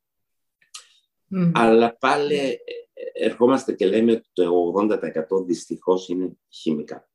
[1.53, 2.55] Αλλά πάλι ε, ε,
[3.25, 4.73] ερχόμαστε και λέμε ότι το
[5.31, 7.09] 80% δυστυχώς είναι χημικά.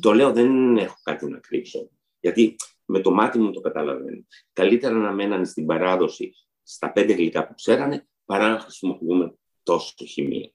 [0.00, 4.24] Το λέω δεν έχω κάτι να κρύψω, γιατί με το μάτι μου το καταλαβαίνω.
[4.52, 10.50] Καλύτερα να μένανε στην παράδοση στα πέντε γλυκά που ξέρανε, παρά να χρησιμοποιούμε τόσο χημία.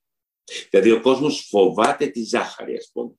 [0.69, 3.13] Δηλαδή ο κόσμος φοβάται τη ζάχαρη, ας πούμε,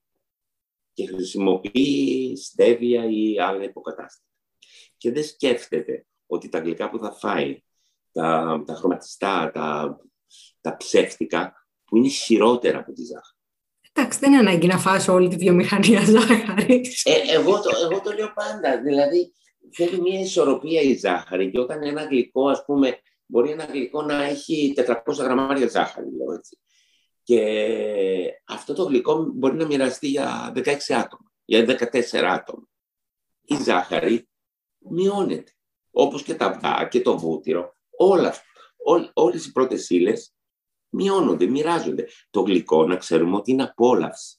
[0.93, 4.32] και χρησιμοποιεί στέβια ή άλλα υποκατάστατα.
[5.03, 7.63] Και δεν σκέφτεται ότι τα γλυκά που θα φάει,
[8.11, 9.97] τα, τα χρωματιστά, τα,
[10.61, 13.37] τα ψεύτικα, που είναι χειρότερα από τη ζάχαρη.
[13.93, 17.05] Εντάξει, δεν είναι ανάγκη να φας όλη τη βιομηχανία ζάχαρης.
[17.05, 18.81] Ε, εγώ, το, εγώ το λέω πάντα.
[18.81, 19.33] Δηλαδή,
[19.73, 24.23] θέλει μια ισορροπία η ζάχαρη και όταν ένα γλυκό, ας πούμε, μπορεί ένα γλυκό να
[24.23, 26.57] έχει 400 γραμμάρια ζάχαρη, λέω έτσι.
[27.23, 27.41] Και
[28.47, 32.67] αυτό το γλυκό μπορεί να μοιραστεί για 16 άτομα, για 14 άτομα.
[33.45, 34.27] Η ζάχαρη
[34.89, 35.51] μειώνεται,
[35.91, 37.75] όπως και τα αυγά και το βούτυρο.
[37.97, 38.33] Όλα,
[38.77, 40.33] ό, όλες οι πρώτες ύλες
[40.89, 42.07] μειώνονται, μοιράζονται.
[42.29, 44.37] Το γλυκό να ξέρουμε ότι είναι απόλαυση.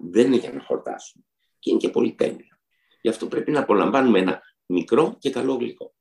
[0.00, 1.24] Δεν είναι για να χορτάσουμε.
[1.58, 2.58] Και είναι και πολύ τέλειο.
[3.00, 5.94] Γι' αυτό πρέπει να απολαμβάνουμε ένα μικρό και καλό γλυκό.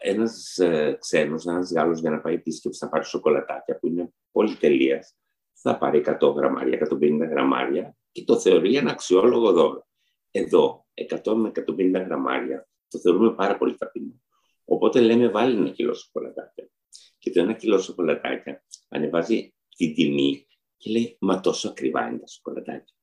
[0.00, 4.56] Ένας ε, ξένος, ένας Γάλλος για να πάει επίσκεψη θα πάρει σοκολατάκια που είναι πολύ
[4.56, 5.06] τελεία.
[5.52, 9.86] Θα πάρει 100 γραμμάρια, 150 γραμμάρια και το θεωρεί ένα αξιόλογο δώρο.
[10.30, 10.86] Εδώ,
[11.24, 14.20] 100 με 150 γραμμάρια, το θεωρούμε πάρα πολύ ταπεινό.
[14.64, 16.70] Οπότε λέμε βάλει ένα κιλό σοκολατάκια.
[17.18, 20.46] Και το ένα κιλό σοκολατάκια ανεβάζει την τιμή
[20.76, 22.94] και λέει Μα τόσο ακριβά είναι τα σοκολατάκια.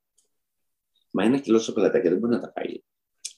[1.12, 2.84] Μα ένα κιλό σοκολατάκια δεν μπορεί να τα πάει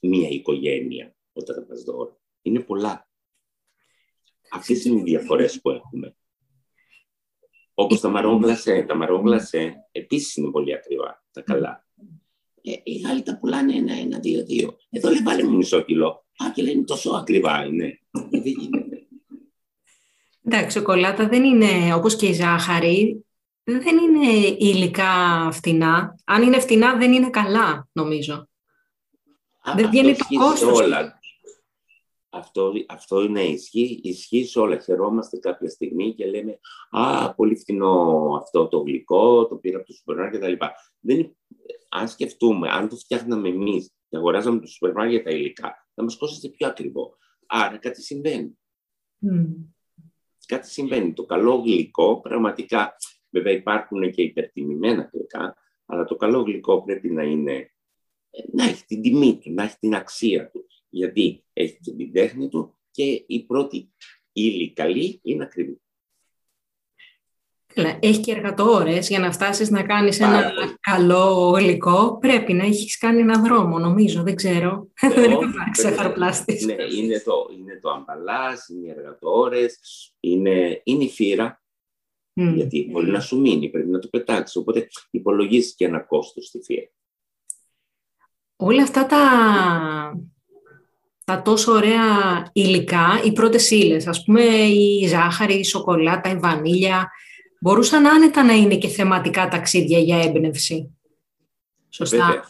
[0.01, 2.19] μία οικογένεια όταν τα πας δώρο.
[2.41, 3.09] Είναι πολλά.
[4.51, 6.15] Αυτές είναι οι διαφορές που έχουμε.
[7.73, 8.83] Όπως τα μαρόν γλασέ.
[8.87, 11.87] Τα μαρόν γλασέ επίσης είναι πολύ ακριβά, τα καλά.
[12.61, 14.77] Ε, οι Γάλλοι τα πουλάνε ένα, ένα, δύο, δύο.
[14.89, 16.26] Εδώ λέει βάλε μου μισό κιλό.
[16.37, 17.99] Α, και λένε τόσο ακριβά είναι.
[18.11, 19.07] Ε, δεν γίνεται.
[20.43, 23.25] Εντάξει, σοκολάτα δεν είναι, όπως και η ζάχαρη,
[23.63, 26.19] δεν είναι υλικά φτηνά.
[26.25, 28.49] Αν είναι φτηνά δεν είναι καλά, νομίζω.
[29.75, 30.79] δεν βγαίνει το κόστος.
[30.79, 31.19] Όλα.
[32.29, 34.79] Αυτό, αυτό είναι ισχύ, ισχύ σε όλα.
[34.79, 39.93] Χαιρόμαστε κάποια στιγμή και λέμε «Α, πολύ φθηνό αυτό το γλυκό, το πήρα από το
[39.93, 40.53] σούπερ κτλ.
[40.99, 41.35] Δεν,
[41.89, 46.17] αν σκεφτούμε, αν το φτιάχναμε εμείς και αγοράζαμε το σούπερ για τα υλικά, θα μας
[46.17, 47.17] κόστησε πιο ακριβό.
[47.45, 48.57] Άρα κάτι συμβαίνει.
[49.21, 49.67] Mm
[50.47, 51.13] κάτι συμβαίνει.
[51.13, 52.95] Το καλό γλυκό, πραγματικά,
[53.29, 55.55] βέβαια υπάρχουν και υπερτιμημένα γλυκά,
[55.85, 57.71] αλλά το καλό γλυκό πρέπει να είναι,
[58.51, 60.67] να έχει την τιμή του, να έχει την αξία του.
[60.89, 63.93] Γιατί έχει και την τέχνη του και η πρώτη
[64.31, 65.81] ύλη καλή είναι ακριβή.
[67.99, 72.17] Έχει και εργατόρες για να φτάσεις να κάνεις ένα καλό γλυκό.
[72.21, 74.87] Πρέπει να έχεις κάνει ένα δρόμο, νομίζω, δεν ξέρω.
[75.01, 76.65] Ε, δεν έχω ξεχαροπλάστης.
[76.65, 79.79] Ναι, είναι το, είναι το αμπαλάς, είναι οι εργατόρες,
[80.19, 81.61] είναι, είναι η φύρα.
[82.33, 84.55] Γιατί μπορεί να σου μείνει, πρέπει να το πετάξεις.
[84.55, 86.89] Οπότε υπολογίζεις και ένα κόστος στη φύρα.
[88.55, 89.21] Όλα αυτά τα,
[91.23, 92.03] τα τόσο ωραία
[92.53, 97.11] υλικά, οι πρώτες ύλες, ας πούμε η ζάχαρη, η σοκολάτα, η βανίλια,
[97.67, 100.97] μπορούσαν άνετα να είναι και θεματικά ταξίδια για έμπνευση.
[101.89, 102.43] Σωστά.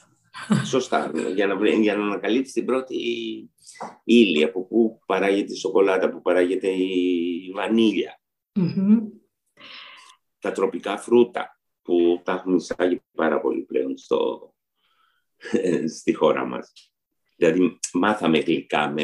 [0.65, 1.11] Σωστά.
[1.35, 2.95] για, να, για να ανακαλύψει την πρώτη
[4.03, 8.21] ύλη από πού παράγεται η σοκολάτα, που παράγεται η βανιλια
[10.39, 14.53] Τα τροπικά φρούτα που τα έχουμε εισάγει πάρα πολύ πλέον στο,
[15.97, 16.93] στη χώρα μας.
[17.35, 19.03] Δηλαδή μάθαμε γλυκά με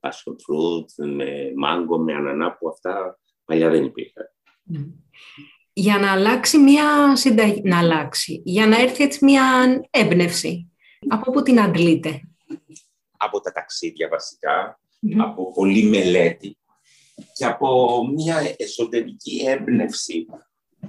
[0.00, 4.34] passion fruit, με μάγκο, με ανανά που αυτά παλιά δεν υπήρχαν
[5.76, 9.44] για να αλλάξει μια συνταγή, να αλλάξει, για να έρθει έτσι μια
[9.90, 10.72] έμπνευση.
[11.08, 12.20] Από πού την αντλείτε;
[13.16, 14.08] Από τα ταξίδια
[15.18, 16.58] από πολλή μελέτη
[17.32, 20.26] και από μια εσωτερική έμπνευση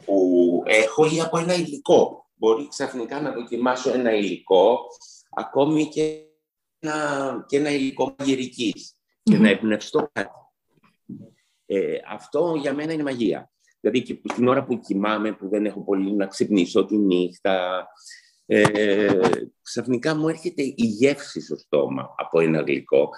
[0.06, 2.30] που έχω ή από ένα υλικό.
[2.36, 4.80] Μπορεί ξαφνικά να δοκιμάσω ένα υλικό,
[5.30, 6.22] ακόμη και
[6.80, 8.16] ένα, και ένα υλικό
[9.24, 10.30] και να εμπνευστώ κάτι.
[11.66, 13.50] Ε, αυτό για μένα είναι μαγεία.
[13.86, 17.88] Δηλαδή και την ώρα που κοιμάμαι, που δεν έχω πολύ να ξυπνήσω τη νύχτα,
[18.46, 19.20] ε,
[19.62, 23.10] ξαφνικά μου έρχεται η γεύση στο στόμα από ένα γλυκό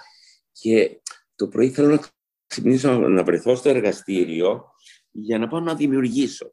[0.52, 1.00] και
[1.34, 2.00] το πρωί θέλω να
[2.46, 4.64] ξυπνήσω, να βρεθώ στο εργαστήριο
[5.10, 6.52] για να πάω να δημιουργήσω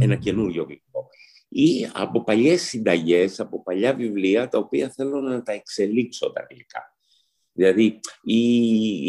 [0.00, 1.08] ένα καινούριο γλυκό.
[1.48, 6.96] Ή από παλιές συνταγές, από παλιά βιβλία, τα οποία θέλω να τα εξελίξω τα γλυκά.
[7.52, 8.38] Δηλαδή, ή,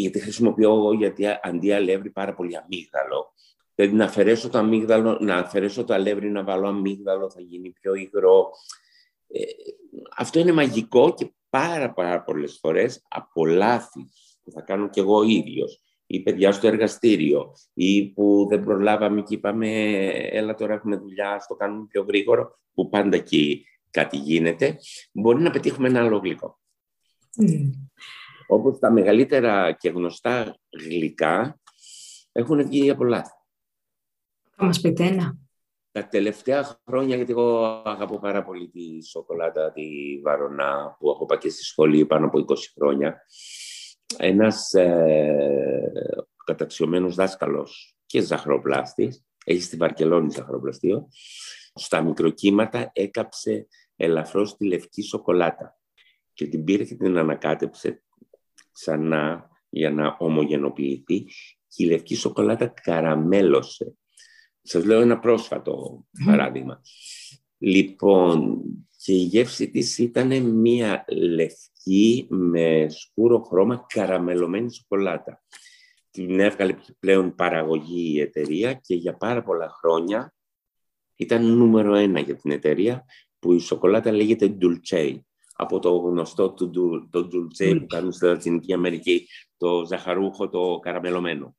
[0.00, 3.32] γιατί χρησιμοποιώ, γιατί αντί αλεύρι πάρα πολύ αμύγδαλο,
[3.78, 7.94] Δηλαδή να αφαιρέσω το αμύγδαλο, να αφαιρέσω το αλεύρι, να βάλω αμύγδαλο, θα γίνει πιο
[7.94, 8.50] υγρό.
[9.28, 9.40] Ε,
[10.16, 14.00] αυτό είναι μαγικό και πάρα πάρα πολλές φορές από λάθη
[14.42, 19.22] που θα κάνω κι εγώ ο ίδιος ή παιδιά στο εργαστήριο ή που δεν προλάβαμε
[19.22, 19.68] και είπαμε
[20.10, 24.76] έλα τώρα έχουμε δουλειά, στο κάνουμε πιο γρήγορο, που πάντα εκεί κάτι γίνεται,
[25.12, 26.58] μπορεί να πετύχουμε ένα άλλο γλυκό.
[27.42, 27.70] Mm.
[28.48, 31.60] Όπως τα μεγαλύτερα και γνωστά γλυκά
[32.32, 33.37] έχουν βγει από λάθη.
[34.60, 35.38] Θα μας πείτε ένα.
[35.92, 39.82] Τα τελευταία χρόνια, γιατί εγώ αγαπώ πάρα πολύ τη σοκολάτα, τη
[40.22, 43.20] βαρονά, που έχω πάει και στη σχολή πάνω από 20 χρόνια,
[44.16, 45.92] ένας ε,
[46.44, 51.08] καταξιωμένος δάσκαλος και ζαχροπλάστης, έχει στη Βαρκελόνη ζαχροπλαστείο,
[51.74, 53.66] στα μικροκύματα έκαψε
[53.96, 55.78] ελαφρώς τη λευκή σοκολάτα
[56.32, 58.02] και την πήρε και την ανακάτεψε
[58.72, 61.24] ξανά για να ομογενοποιηθεί
[61.68, 63.94] και η λευκή σοκολάτα καραμέλωσε.
[64.62, 66.82] Σας λέω ένα πρόσφατο παράδειγμα.
[67.58, 68.62] Λοιπόν,
[69.04, 75.42] και η γεύση της ήταν μία λευκή με σκούρο χρώμα καραμελωμένη σοκολάτα.
[76.10, 80.34] Την έβγαλε πλέον παραγωγή η εταιρεία και για πάρα πολλά χρόνια
[81.16, 83.04] ήταν νούμερο ένα για την εταιρεία
[83.38, 85.20] που η σοκολάτα λέγεται Dulce
[85.52, 86.70] από το γνωστό του
[87.10, 91.56] το Dulce που κάνουν στη Λατινική Αμερική, το ζαχαρούχο, το καραμελωμένο.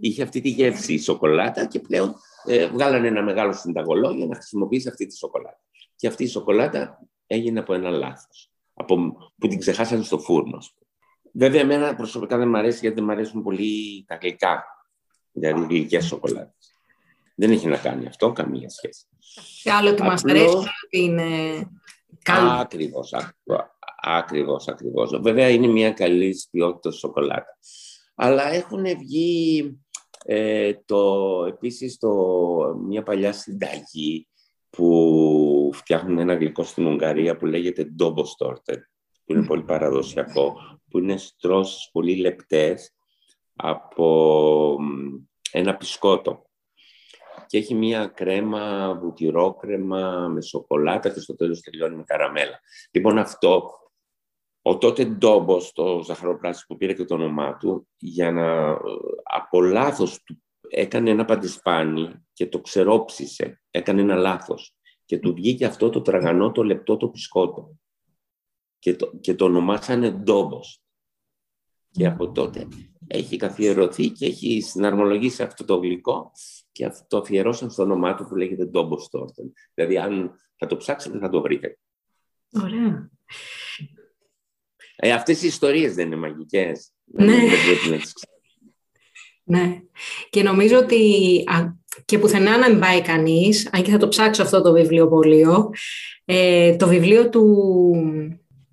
[0.00, 2.14] Είχε αυτή τη γεύση η σοκολάτα και πλέον
[2.46, 5.60] ε, βγάλανε ένα μεγάλο συνταγολόγιο να χρησιμοποιήσει αυτή τη σοκολάτα.
[5.96, 10.58] Και αυτή η σοκολάτα έγινε από ένα λάθος, από, που την ξεχάσανε στο φούρνο.
[11.32, 14.64] Βέβαια, εμένα προσωπικά δεν μου αρέσει γιατί δεν μου αρέσουν πολύ τα γλυκά,
[15.32, 16.72] δηλαδή γλυκές σοκολάτες.
[17.34, 19.04] Δεν έχει να κάνει αυτό, καμία σχέση.
[19.62, 21.24] Και άλλο ότι μας αρέσει, ότι είναι
[22.22, 22.50] καλό.
[22.50, 23.14] Ακριβώς,
[24.02, 25.20] ακριβώς, ακριβώς.
[25.20, 27.58] Βέβαια είναι μια καλή ποιότητα σοκολάτα.
[28.14, 29.78] Αλλά έχουν βγει
[30.24, 32.14] ε, το, επίσης το,
[32.86, 34.28] μια παλιά συνταγή
[34.70, 38.24] που φτιάχνουν ένα γλυκό στην Ουγγαρία που λέγεται Dobo
[39.24, 40.54] που είναι πολύ παραδοσιακό,
[40.90, 42.94] που είναι στρώσεις πολύ λεπτές
[43.56, 44.76] από
[45.52, 46.44] ένα πισκότο
[47.46, 52.60] και έχει μία κρέμα, βουτυρόκρεμα με σοκολάτα και στο τέλος τελειώνει με καραμέλα.
[52.90, 53.70] Λοιπόν αυτό,
[54.66, 58.78] ο τότε Ντόμπος, το ζαχαροπλάστη που πήρε και το όνομά του, για να
[59.22, 65.66] από λάθος του έκανε ένα παντισπάνι και το ξερόψισε, έκανε ένα λάθος και του βγήκε
[65.66, 67.76] αυτό το τραγανό, το λεπτό, το πισκότο
[68.78, 70.82] και το, και το ονομάσανε Ντόμπος.
[71.90, 72.68] Και από τότε
[73.06, 76.32] έχει καθιερωθεί και έχει συναρμολογήσει αυτό το γλυκό
[76.72, 79.52] και το αφιερώσαν στο όνομά του που λέγεται Ντόμπος Στόρτεν.
[79.74, 81.78] Δηλαδή, αν θα το ψάξετε, θα το βρείτε.
[82.62, 83.10] Ωραία.
[85.06, 86.90] Ε, αυτές οι ιστορίες δεν είναι μαγικές.
[87.04, 87.32] Ναι.
[87.34, 88.00] Δεν
[89.44, 89.80] ναι.
[90.30, 91.44] Και νομίζω ότι
[92.04, 95.70] και πουθενά να μην πάει κανείς, αν και θα το ψάξω αυτό το βιβλίο
[96.24, 97.64] ε, το βιβλίο του,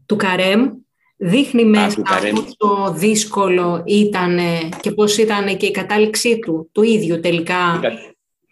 [0.05, 0.69] του Καρέμ
[1.17, 4.39] δείχνει μέσα πόσο δύσκολο ήταν
[4.81, 7.79] και πώς ήταν και η κατάληξή του, του ίδιου τελικά.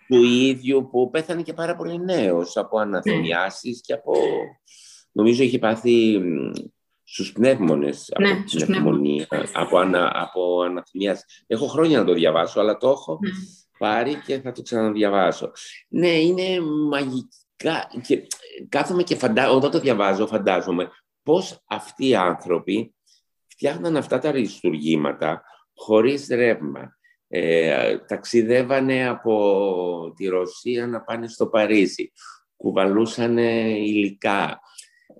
[0.08, 3.82] Του ίδιου που πέθανε και πάρα πολύ νέος από αναθεμιάσεις ναι.
[3.82, 4.13] και από...
[5.12, 6.22] Νομίζω είχε πάθει
[7.12, 11.43] στους πνεύμονες ναι, από την πνευμονία, από, ανα, από αναθυμιάσεις.
[11.48, 13.30] Έχω χρόνια να το διαβάσω, αλλά το έχω ναι.
[13.78, 15.52] πάρει και θα το ξαναδιαβάσω.
[15.88, 18.28] Ναι, είναι μαγικά και
[18.69, 20.89] κάθομαι και φαντάζομαι, όταν το διαβάζω φαντάζομαι
[21.24, 22.93] πώς αυτοί οι άνθρωποι
[23.48, 25.43] φτιάχναν αυτά τα αριστουργήματα
[25.76, 26.98] χωρίς ρεύμα.
[27.28, 32.12] Ε, ταξιδεύανε από τη Ρωσία να πάνε στο Παρίσι.
[32.56, 34.60] Κουβαλούσαν υλικά.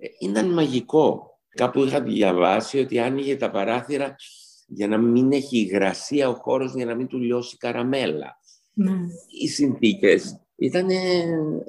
[0.00, 1.29] Ε, ήταν μαγικό.
[1.54, 4.14] Κάπου είχα διαβάσει ότι άνοιγε τα παράθυρα
[4.66, 8.38] για να μην έχει υγρασία ο χώρος, για να μην του λιώσει καραμέλα.
[8.72, 8.92] Ναι.
[9.42, 10.86] Οι συνθήκες ήταν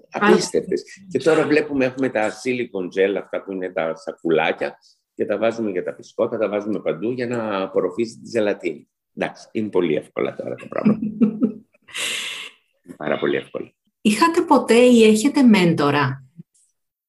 [0.09, 0.83] απίστευτες.
[1.09, 4.77] Και τώρα βλέπουμε, έχουμε τα silicon gel, αυτά που είναι τα σακουλάκια,
[5.13, 8.89] και τα βάζουμε για τα πισκότα, τα βάζουμε παντού για να απορροφήσει τη ζελατίνη.
[9.15, 10.99] Εντάξει, είναι πολύ εύκολα τώρα τα πράγματα.
[12.97, 13.73] Πάρα πολύ εύκολα.
[14.01, 16.25] Είχατε ποτέ ή έχετε μέντορα;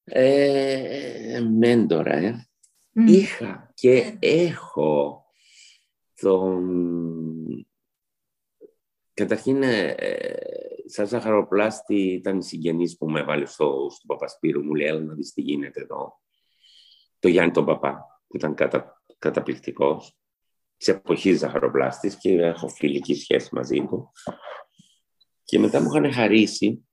[0.03, 2.47] Ε, μέντορα, ε.
[2.93, 5.25] Είχα και έχω
[6.15, 7.67] τον...
[9.13, 9.95] Καταρχήν, ε,
[10.85, 14.63] σαν ζαχαροπλάστη ήταν η συγγενής που με έβαλε στο, στο Παπασπύρου.
[14.63, 16.19] Μου λέει, έλα να δεις τι γίνεται εδώ.
[17.19, 20.17] Το Γιάννη τον Παπά, που ήταν κατα, καταπληκτικός.
[20.77, 24.11] Της εποχής ζαχαροπλάστης και έχω φιλική σχέση μαζί του.
[25.43, 26.87] Και μετά μου είχαν χαρίσει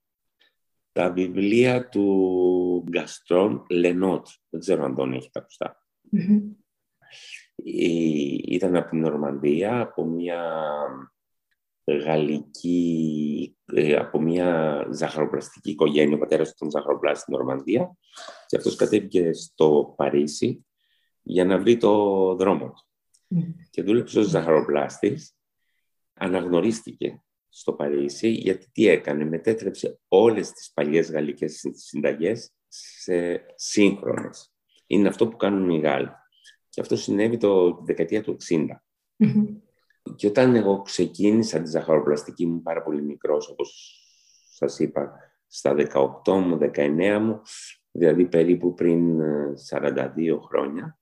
[0.92, 4.26] τα βιβλία του Γκαστρόν Λενότ.
[4.48, 5.84] Δεν ξέρω αν τον έχετε ακουστά.
[6.12, 6.40] Mm-hmm.
[8.44, 10.42] Ήταν από την Νορμανδία, από μια
[11.84, 17.96] γαλλική, ε, από μια ζαχαροπλαστική οικογένεια, ο πατέρας ήταν ζαχαροπλάστη στην Νορμανδία
[18.46, 20.66] και αυτός κατέβηκε στο Παρίσι
[21.22, 22.84] για να βρει το δρόμο του.
[23.70, 25.34] και δούλεψε ως ζαχαροπλάστης.
[26.14, 34.52] Αναγνωρίστηκε στο Παρίσι γιατί τι έκανε, μετέτρεψε όλες τις παλιές γαλλικές συνταγές σε σύγχρονες.
[34.90, 36.10] Είναι αυτό που κάνουν οι Γάλλοι.
[36.68, 38.66] Και αυτό συνέβη το δεκαετία του 60.
[40.16, 44.00] Και όταν εγώ ξεκίνησα τη ζαχαροπλαστική μου πάρα πολύ μικρός, όπως
[44.50, 45.12] σας είπα,
[45.46, 45.74] στα
[46.24, 47.40] 18 μου, 19 μου,
[47.90, 49.20] δηλαδή περίπου πριν
[49.70, 50.98] 42 ε, χρόνια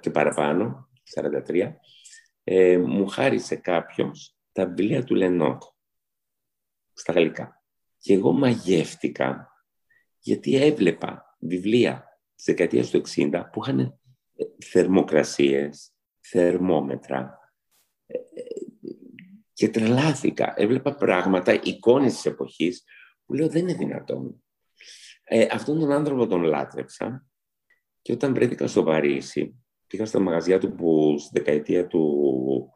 [0.00, 0.88] και παραπάνω,
[1.46, 1.72] 43,
[2.44, 5.62] ε, μου χάρισε κάποιος τα βιβλία του Λενότ
[6.92, 7.62] στα γαλλικά.
[7.98, 9.48] Και εγώ μαγεύτηκα
[10.18, 13.94] γιατί έβλεπα βιβλία της δεκαετίας του 60 που είχαν ε,
[14.64, 17.38] θερμοκρασίες, θερμόμετρα
[18.06, 18.18] ε,
[19.52, 20.52] και τρελάθηκα.
[20.56, 22.84] Έβλεπα πράγματα, εικόνες της εποχής
[23.26, 24.44] που λέω δεν είναι δυνατόν.
[25.24, 27.26] Ε, αυτόν τον άνθρωπο τον λάτρεψα
[28.02, 32.68] και όταν βρέθηκα στο Παρίσι, πήγα στα μαγαζιά του που στη δεκαετία του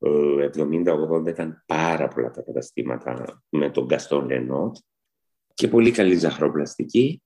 [0.00, 4.76] 70-80 ε, ήταν πάρα πολλά τα καταστήματα με τον Γκαστόν Λενότ
[5.54, 7.22] και πολύ καλή ζαχροπλαστική.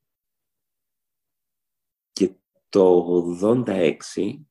[2.74, 3.96] Και το 86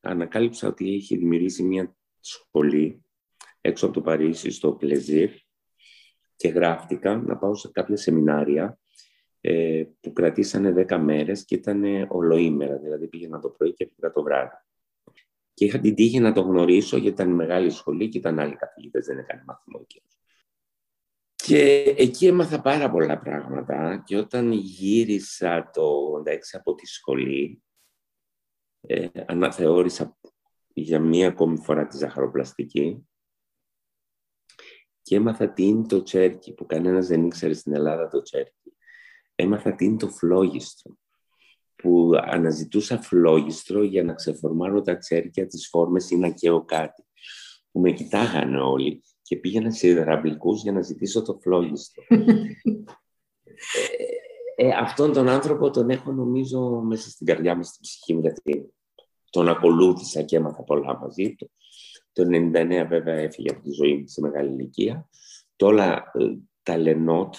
[0.01, 3.03] ανακάλυψα ότι είχε δημιουργήσει μια σχολή
[3.61, 5.30] έξω από το Παρίσι, στο Πλεζίρ
[6.36, 8.80] και γράφτηκα να πάω σε κάποια σεμινάρια
[9.41, 14.24] ε, που κρατήσανε 10 μέρες και ήταν ολοήμερα, δηλαδή πήγαινα το πρωί και πήγα το
[14.24, 14.55] βράδυ.
[15.53, 19.05] Και είχα την τύχη να το γνωρίσω γιατί ήταν μεγάλη σχολή και ήταν άλλοι καθηγητές,
[19.05, 20.01] δεν έκανε μάθημα εκεί.
[21.36, 27.63] Και εκεί έμαθα πάρα πολλά πράγματα και όταν γύρισα το 86 από τη σχολή,
[28.88, 30.17] ε, αναθεώρησα
[30.73, 33.07] για μία ακόμη φορά τη ζαχαροπλαστική
[35.01, 38.75] και έμαθα τι είναι το τσέρκι, που κανένας δεν ήξερε στην Ελλάδα το τσέρκι.
[39.36, 40.97] Έμαθα τι είναι το φλόγιστρο,
[41.75, 47.03] που αναζητούσα φλόγιστρο για να ξεφορμάρω τα τσέρκια, τις φόρμες ή να καίω κάτι.
[47.71, 52.03] Που με κοιτάγανε όλοι και πήγαινα σε υδραυλικούς για να ζητήσω το φλόγιστρο.
[54.55, 58.19] ε, ε, αυτόν τον άνθρωπο τον έχω νομίζω μέσα στην καρδιά μου, στην ψυχή μου,
[58.19, 58.73] γιατί
[59.29, 61.51] τον ακολούθησα και έμαθα πολλά μαζί του.
[62.13, 65.09] Το 99 βέβαια έφυγε από τη ζωή μου σε μεγάλη ηλικία.
[65.55, 66.25] Τώρα ε,
[66.63, 67.35] τα Λενότ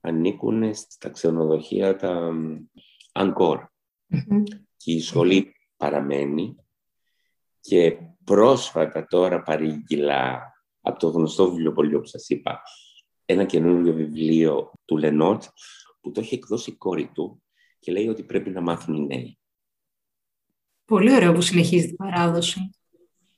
[0.00, 2.32] ανήκουν στα ξενοδοχεία τα
[3.12, 3.60] Αγκόρ.
[4.76, 6.56] Και η σχολή παραμένει
[7.60, 12.62] και πρόσφατα τώρα παρήγγειλα από το γνωστό βιβλιοπωλείο που σας είπα
[13.24, 15.42] ένα καινούργιο βιβλίο του Λενότ
[16.06, 17.42] που το έχει εκδώσει η κόρη του
[17.78, 19.38] και λέει ότι πρέπει να μάθουν οι νέοι.
[20.84, 22.70] Πολύ ωραίο που συνεχίζει την παράδοση.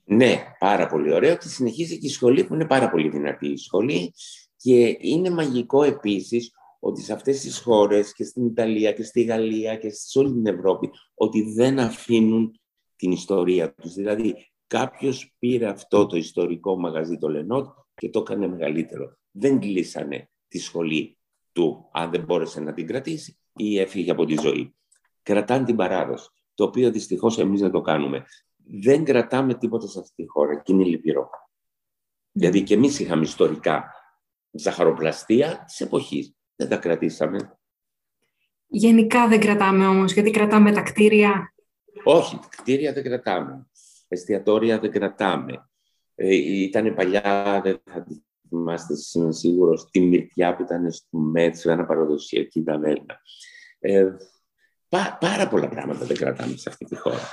[0.05, 3.57] Ναι, πάρα πολύ ωραίο και συνεχίζει και η σχολή που είναι πάρα πολύ δυνατή η
[3.57, 4.15] σχολή
[4.57, 9.77] και είναι μαγικό επίσης ότι σε αυτές τις χώρες και στην Ιταλία και στη Γαλλία
[9.77, 12.61] και σε όλη την Ευρώπη ότι δεν αφήνουν
[12.97, 13.95] την ιστορία τους.
[13.95, 19.17] Δηλαδή κάποιος πήρε αυτό το ιστορικό μαγαζί το Λενότ και το έκανε μεγαλύτερο.
[19.31, 21.18] Δεν κλείσανε τη σχολή
[21.59, 24.75] του αν δεν μπόρεσε να την κρατήσει ή έφυγε από τη ζωή.
[25.23, 28.25] Κρατάνε την παράδοση, το οποίο δυστυχώς εμείς δεν το κάνουμε
[28.71, 31.31] δεν κρατάμε τίποτα σε αυτή τη χώρα και είναι λυπηρό.
[32.33, 33.93] Δηλαδή και εμείς είχαμε ιστορικά
[34.51, 36.37] ζαχαροπλαστεία της εποχής.
[36.57, 37.59] Δεν τα κρατήσαμε.
[38.67, 41.55] Γενικά δεν κρατάμε όμως, γιατί κρατάμε τα κτίρια.
[42.05, 43.67] Όχι, κτίρια δεν κρατάμε.
[44.09, 45.71] Εστιατόρια δεν κρατάμε.
[46.15, 48.07] Ε, ήταν παλιά, δεν θα
[48.49, 48.95] θυμάστε
[49.29, 53.21] σίγουρος, τη Μυρτιά που ήταν στο Μέτσο, ένα παραδοσιακή ταβέρνα.
[53.79, 54.07] Ε,
[54.89, 57.29] πά, πάρα πολλά πράγματα δεν κρατάμε σε αυτή τη χώρα.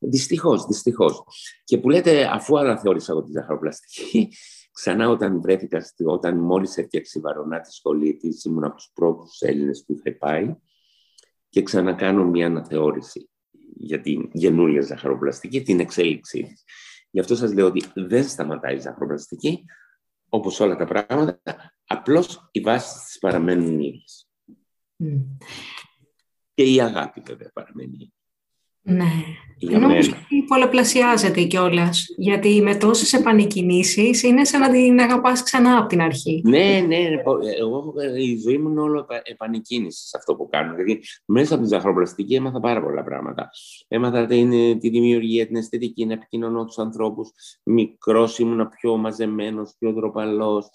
[0.00, 1.24] Δυστυχώς, δυστυχώς.
[1.64, 4.28] Και που λέτε, αφού αναθεώρησα εγώ τη ζαχαροπλαστική,
[4.78, 9.40] ξανά όταν βρέθηκα, όταν μόλις έφτιαξε η Βαρονά τη σχολή της, ήμουν από τους πρώτους
[9.40, 10.56] Έλληνες που είχε πάει
[11.48, 13.30] και ξανακάνω μια αναθεώρηση
[13.76, 16.64] για την καινούρια ζαχαροπλαστική, την εξέλιξή της.
[17.10, 19.64] Γι' αυτό σας λέω ότι δεν σταματάει η ζαχαροπλαστική,
[20.30, 21.40] όπως όλα τα πράγματα,
[21.86, 24.28] απλώς οι βάσεις της παραμένουν ίδιες.
[25.04, 25.24] Mm.
[26.54, 28.12] Και η αγάπη βέβαια παραμένει
[28.82, 29.12] ναι.
[29.60, 32.06] Νομίζω ότι πολλαπλασιάζεται κιόλας.
[32.16, 36.42] Γιατί με τόσες επανεκκινήσεις είναι σαν να την αγαπάς ξανά από την αρχή.
[36.44, 36.96] Ναι, ναι.
[37.58, 40.74] Εγώ η ζωή μου είναι όλο επανεκκίνησης σε αυτό που κάνω.
[40.74, 43.50] Γιατί μέσα από τη ζαχαροπλαστική έμαθα πάρα πολλά πράγματα.
[43.88, 47.30] Έμαθα την, τη δημιουργία, την αισθητική, να επικοινωνώ τους ανθρώπους.
[47.64, 50.70] Μικρός ήμουν πιο μαζεμένος, πιο ντροπαλός.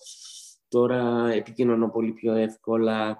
[0.68, 3.18] Τώρα επικοινωνώ πολύ πιο εύκολα.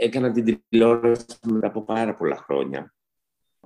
[0.00, 2.95] Έκανα την τηλεόραση μετά από πάρα πολλά χρόνια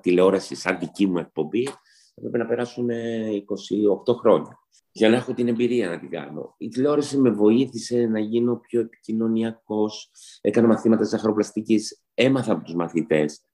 [0.00, 1.68] τηλεόραση σαν δική μου εκπομπή,
[2.14, 4.58] έπρεπε να περάσουν 28 χρόνια
[4.92, 6.54] για να έχω την εμπειρία να την κάνω.
[6.58, 13.44] Η τηλεόραση με βοήθησε να γίνω πιο επικοινωνιακός, έκανα μαθήματα ζαχαροπλαστικής, έμαθα από τους μαθητές,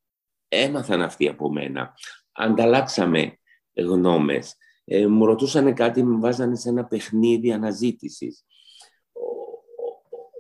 [0.49, 1.95] έμαθαν αυτοί από μένα,
[2.33, 3.39] ανταλλάξαμε
[3.77, 4.55] γνώμες.
[4.85, 8.45] ε, μου ρωτούσαν κάτι, με βάζανε σε ένα παιχνίδι αναζήτησης.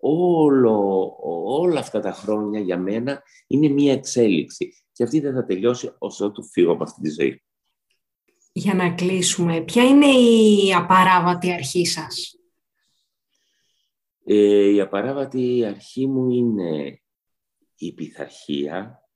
[0.00, 5.92] Όλο, όλα αυτά τα χρόνια για μένα είναι μία εξέλιξη και αυτή δεν θα τελειώσει
[5.98, 7.42] όσο του φύγω από αυτή τη ζωή.
[8.52, 12.34] Για να κλείσουμε, ποια είναι η απαράβατη αρχή σας;
[14.24, 17.02] Ε, η απαράβατη αρχή μου είναι
[17.76, 19.08] η πειθαρχία.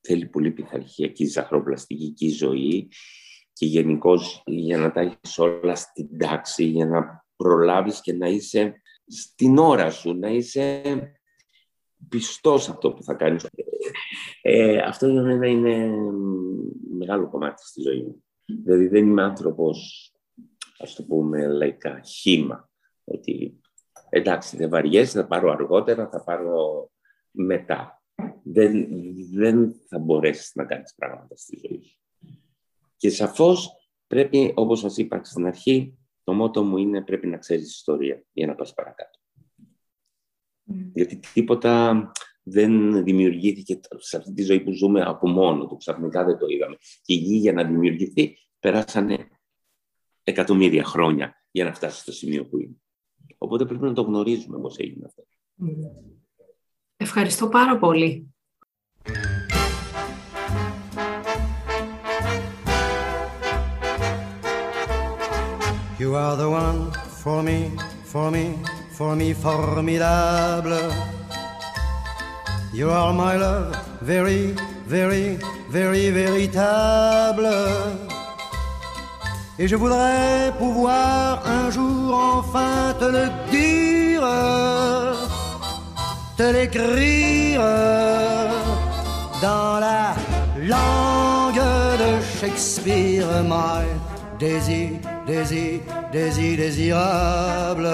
[0.00, 2.88] Θέλει πολύ πειθαρχία και η ζαχροπλαστική ζωή
[3.52, 8.82] και γενικώ για να τα έχεις όλα στην τάξη, για να προλάβεις και να είσαι
[9.06, 10.82] στην ώρα σου, να είσαι
[12.08, 13.46] πιστός αυτό που θα κάνεις.
[14.48, 15.90] Ε, αυτό για μένα είναι
[16.98, 18.24] μεγάλο κομμάτι στη ζωή μου.
[18.44, 20.10] Δηλαδή δεν είμαι άνθρωπος,
[20.78, 22.70] ας το πούμε λαϊκά, χήμα.
[23.04, 23.60] Ότι
[24.08, 26.90] εντάξει δεν βαριέσαι, θα πάρω αργότερα, θα πάρω
[27.30, 28.02] μετά.
[28.42, 28.88] Δεν,
[29.32, 32.00] δεν θα μπορέσεις να κάνεις πράγματα στη ζωή σου.
[32.96, 33.70] Και σαφώς
[34.06, 38.46] πρέπει, όπως σας είπα στην αρχή, το μότο μου είναι πρέπει να ξέρεις ιστορία για
[38.46, 39.18] να πας παρακάτω.
[40.70, 40.90] Mm.
[40.94, 42.12] Γιατί τίποτα
[42.48, 45.76] δεν δημιουργήθηκε σε αυτή τη ζωή που ζούμε από μόνο του.
[45.76, 46.76] Ξαφνικά δεν το είδαμε.
[47.02, 49.28] Και η γη για να δημιουργηθεί περάσανε
[50.22, 52.76] εκατομμύρια χρόνια για να φτάσει στο σημείο που είναι.
[53.38, 55.26] Οπότε πρέπει να το γνωρίζουμε πώς έγινε αυτό.
[55.62, 56.14] Mm.
[56.96, 58.30] Ευχαριστώ πάρα πολύ.
[65.98, 66.92] You are the one
[67.22, 67.58] for me,
[68.12, 68.44] for me,
[68.96, 71.15] for me formidable.
[72.72, 74.54] You are my love, very,
[74.86, 75.38] very,
[75.70, 77.48] very véritable.
[79.58, 84.22] Et je voudrais pouvoir un jour enfin te le dire,
[86.36, 87.60] te l'écrire
[89.40, 90.14] dans la
[90.58, 91.62] langue
[91.98, 93.86] de Shakespeare, my
[94.38, 94.90] désir,
[95.26, 95.80] désir,
[96.12, 97.88] désir, désirable.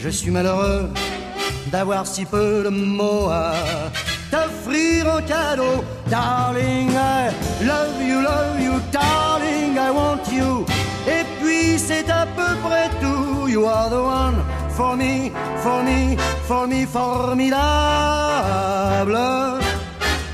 [0.00, 0.90] Je suis malheureux
[1.74, 3.52] d'avoir si peu de mots à
[4.30, 5.82] t'offrir en cadeau.
[6.08, 7.32] Darling, I
[7.66, 10.64] love you, love you, darling, I want you.
[11.08, 13.48] Et puis c'est à peu près tout.
[13.48, 14.36] You are the one
[14.68, 15.32] for me,
[15.64, 16.16] for me,
[16.46, 17.58] for me, formidable.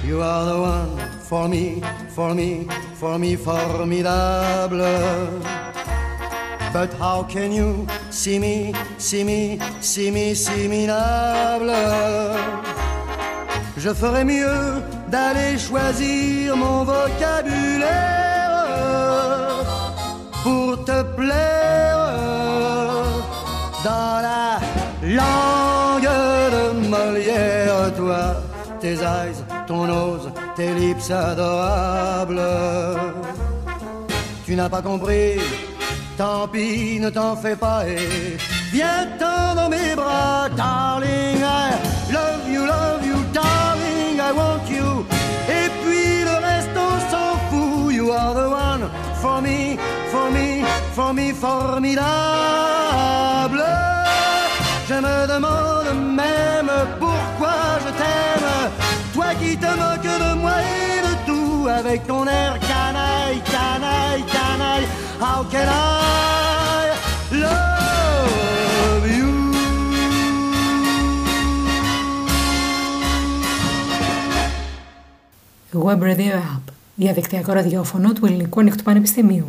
[0.04, 0.90] You are the one
[1.22, 1.82] for me,
[2.14, 2.66] for me,
[2.96, 4.84] for me formidable.
[6.72, 11.72] But how can you see me, see me, see me, similable
[13.76, 17.90] Je ferais mieux d'aller choisir mon vocabulaire
[20.42, 21.98] pour te plaire
[23.84, 24.60] dans la
[25.02, 26.08] langue
[26.54, 28.36] de Molière, toi,
[28.80, 32.42] tes eyes, ton nose tes lips adorables.
[34.44, 35.38] Tu n'as pas compris,
[36.20, 38.36] tant pis, ne t'en fais pas et
[38.74, 41.40] viens-t'en dans mes bras, darling.
[41.40, 41.70] I
[42.12, 45.06] love you, love you, darling, I want you.
[45.58, 47.94] Et puis le reste, on s'en fout.
[47.94, 48.84] You are the one
[49.22, 49.78] for me,
[50.12, 50.48] for me,
[50.96, 52.04] for me, formidable.
[54.90, 55.90] Je me demande
[56.22, 58.52] même pourquoi je t'aime
[59.14, 64.88] toi qui te moques de moi et de tout avec ton air canaille, canaille, canaille.
[65.20, 65.99] How can I
[75.84, 79.46] Web Radio App, διαδικτυακό ραδιόφωνο του Ελληνικού Ανοιχτού Πανεπιστημίου.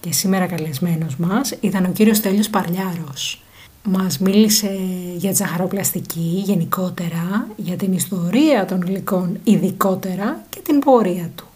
[0.00, 3.42] Και σήμερα καλεσμένος μας ήταν ο κύριος Τέλειος Παρλιάρος,
[3.82, 4.78] μας μίλησε
[5.16, 11.46] για τη ζαχαροπλαστική γενικότερα, για την ιστορία των γλυκών ειδικότερα και την πορεία του.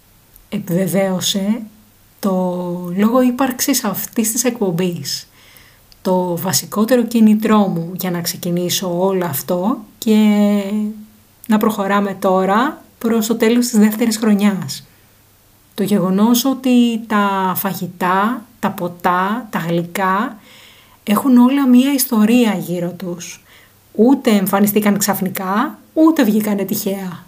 [0.49, 1.63] Επιβεβαίωσε
[2.21, 2.31] το
[2.97, 5.29] λόγο ύπαρξης αυτής της εκπομπής.
[6.03, 10.63] Το βασικότερο κίνητρό μου για να ξεκινήσω όλο αυτό και
[11.49, 14.87] να προχωράμε τώρα προς το τέλος της δεύτερης χρονιάς.
[15.75, 20.39] Το γεγονός ότι τα φαγητά, τα ποτά, τα γλυκά
[21.03, 23.45] έχουν όλα μία ιστορία γύρω τους.
[23.93, 27.25] Ούτε εμφανιστήκαν ξαφνικά, ούτε βγήκαν τυχαία.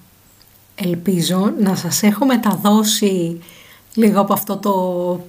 [0.74, 3.42] Ελπίζω να σας έχω μεταδώσει
[3.94, 4.72] λίγο από αυτό το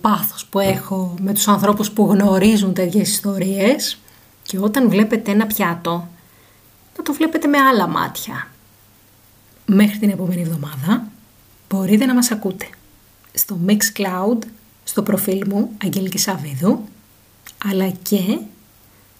[0.01, 3.97] πάθος που έχω με τους ανθρώπους που γνωρίζουν τέτοιες ιστορίες
[4.43, 6.07] και όταν βλέπετε ένα πιάτο,
[6.97, 8.47] να το βλέπετε με άλλα μάτια.
[9.65, 11.07] Μέχρι την επόμενη εβδομάδα
[11.69, 12.67] μπορείτε να μας ακούτε
[13.33, 14.37] στο Mixcloud,
[14.83, 16.79] στο προφίλ μου Αγγελική Σαββίδου
[17.65, 18.39] αλλά και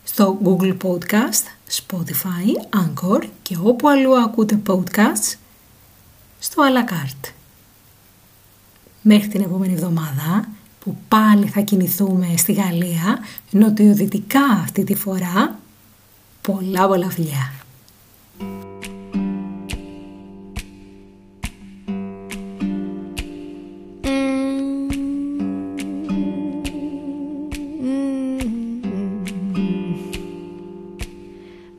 [0.04, 5.38] στο Google Podcast, Spotify, Anchor και όπου αλλού ακούτε podcasts
[6.39, 7.30] στο à la carte.
[9.02, 10.48] Μέχρι την επόμενη εβδομάδα
[10.80, 13.20] που πάλι θα κινηθούμε στη Γαλλία,
[13.52, 15.60] νοτιοδυτικά αυτή τη φορά.
[16.41, 17.64] Πολλά πολλά φιλιά!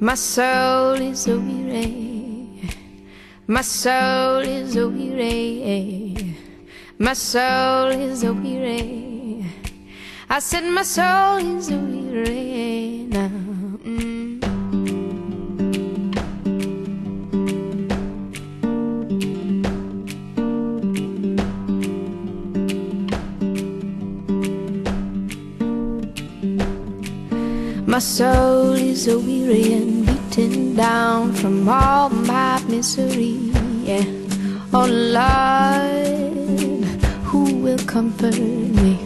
[0.07, 2.63] My soul is weary,
[3.49, 6.37] my soul is weary,
[6.97, 9.45] my soul is a weary.
[10.31, 13.31] I said my soul is weary now.
[13.83, 14.06] Mm.
[27.97, 33.41] My soul is a weary and beaten down from all my misery.
[33.89, 34.05] Yeah.
[34.75, 34.85] Oh
[35.17, 36.85] Lord,
[37.25, 39.01] who will comfort me?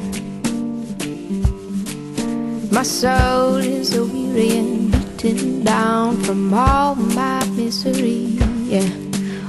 [2.72, 8.38] My soul is a weary and beaten down from all my misery.
[8.74, 8.90] Yeah.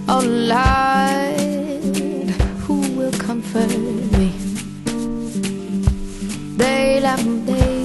[0.08, 0.22] Oh
[0.54, 2.30] Lord,
[2.62, 3.76] who will comfort
[4.20, 4.30] me?
[6.58, 7.81] They love me.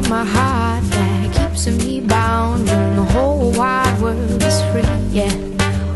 [0.00, 4.82] On my heart that keeps me bound when the whole wide world is free.
[5.10, 5.34] Yeah.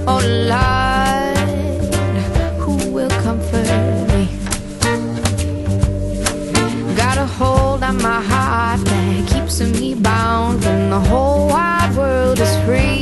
[0.06, 0.20] Oh
[0.52, 1.38] Lord,
[2.62, 3.68] who will comfort
[4.12, 4.24] me?
[6.96, 12.38] Got a hold on my heart that keeps me bound when the whole wide world
[12.40, 12.93] is free.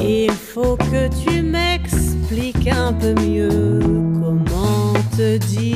[0.00, 3.78] Il faut que tu m'expliques un peu mieux
[4.20, 5.67] comment te dire.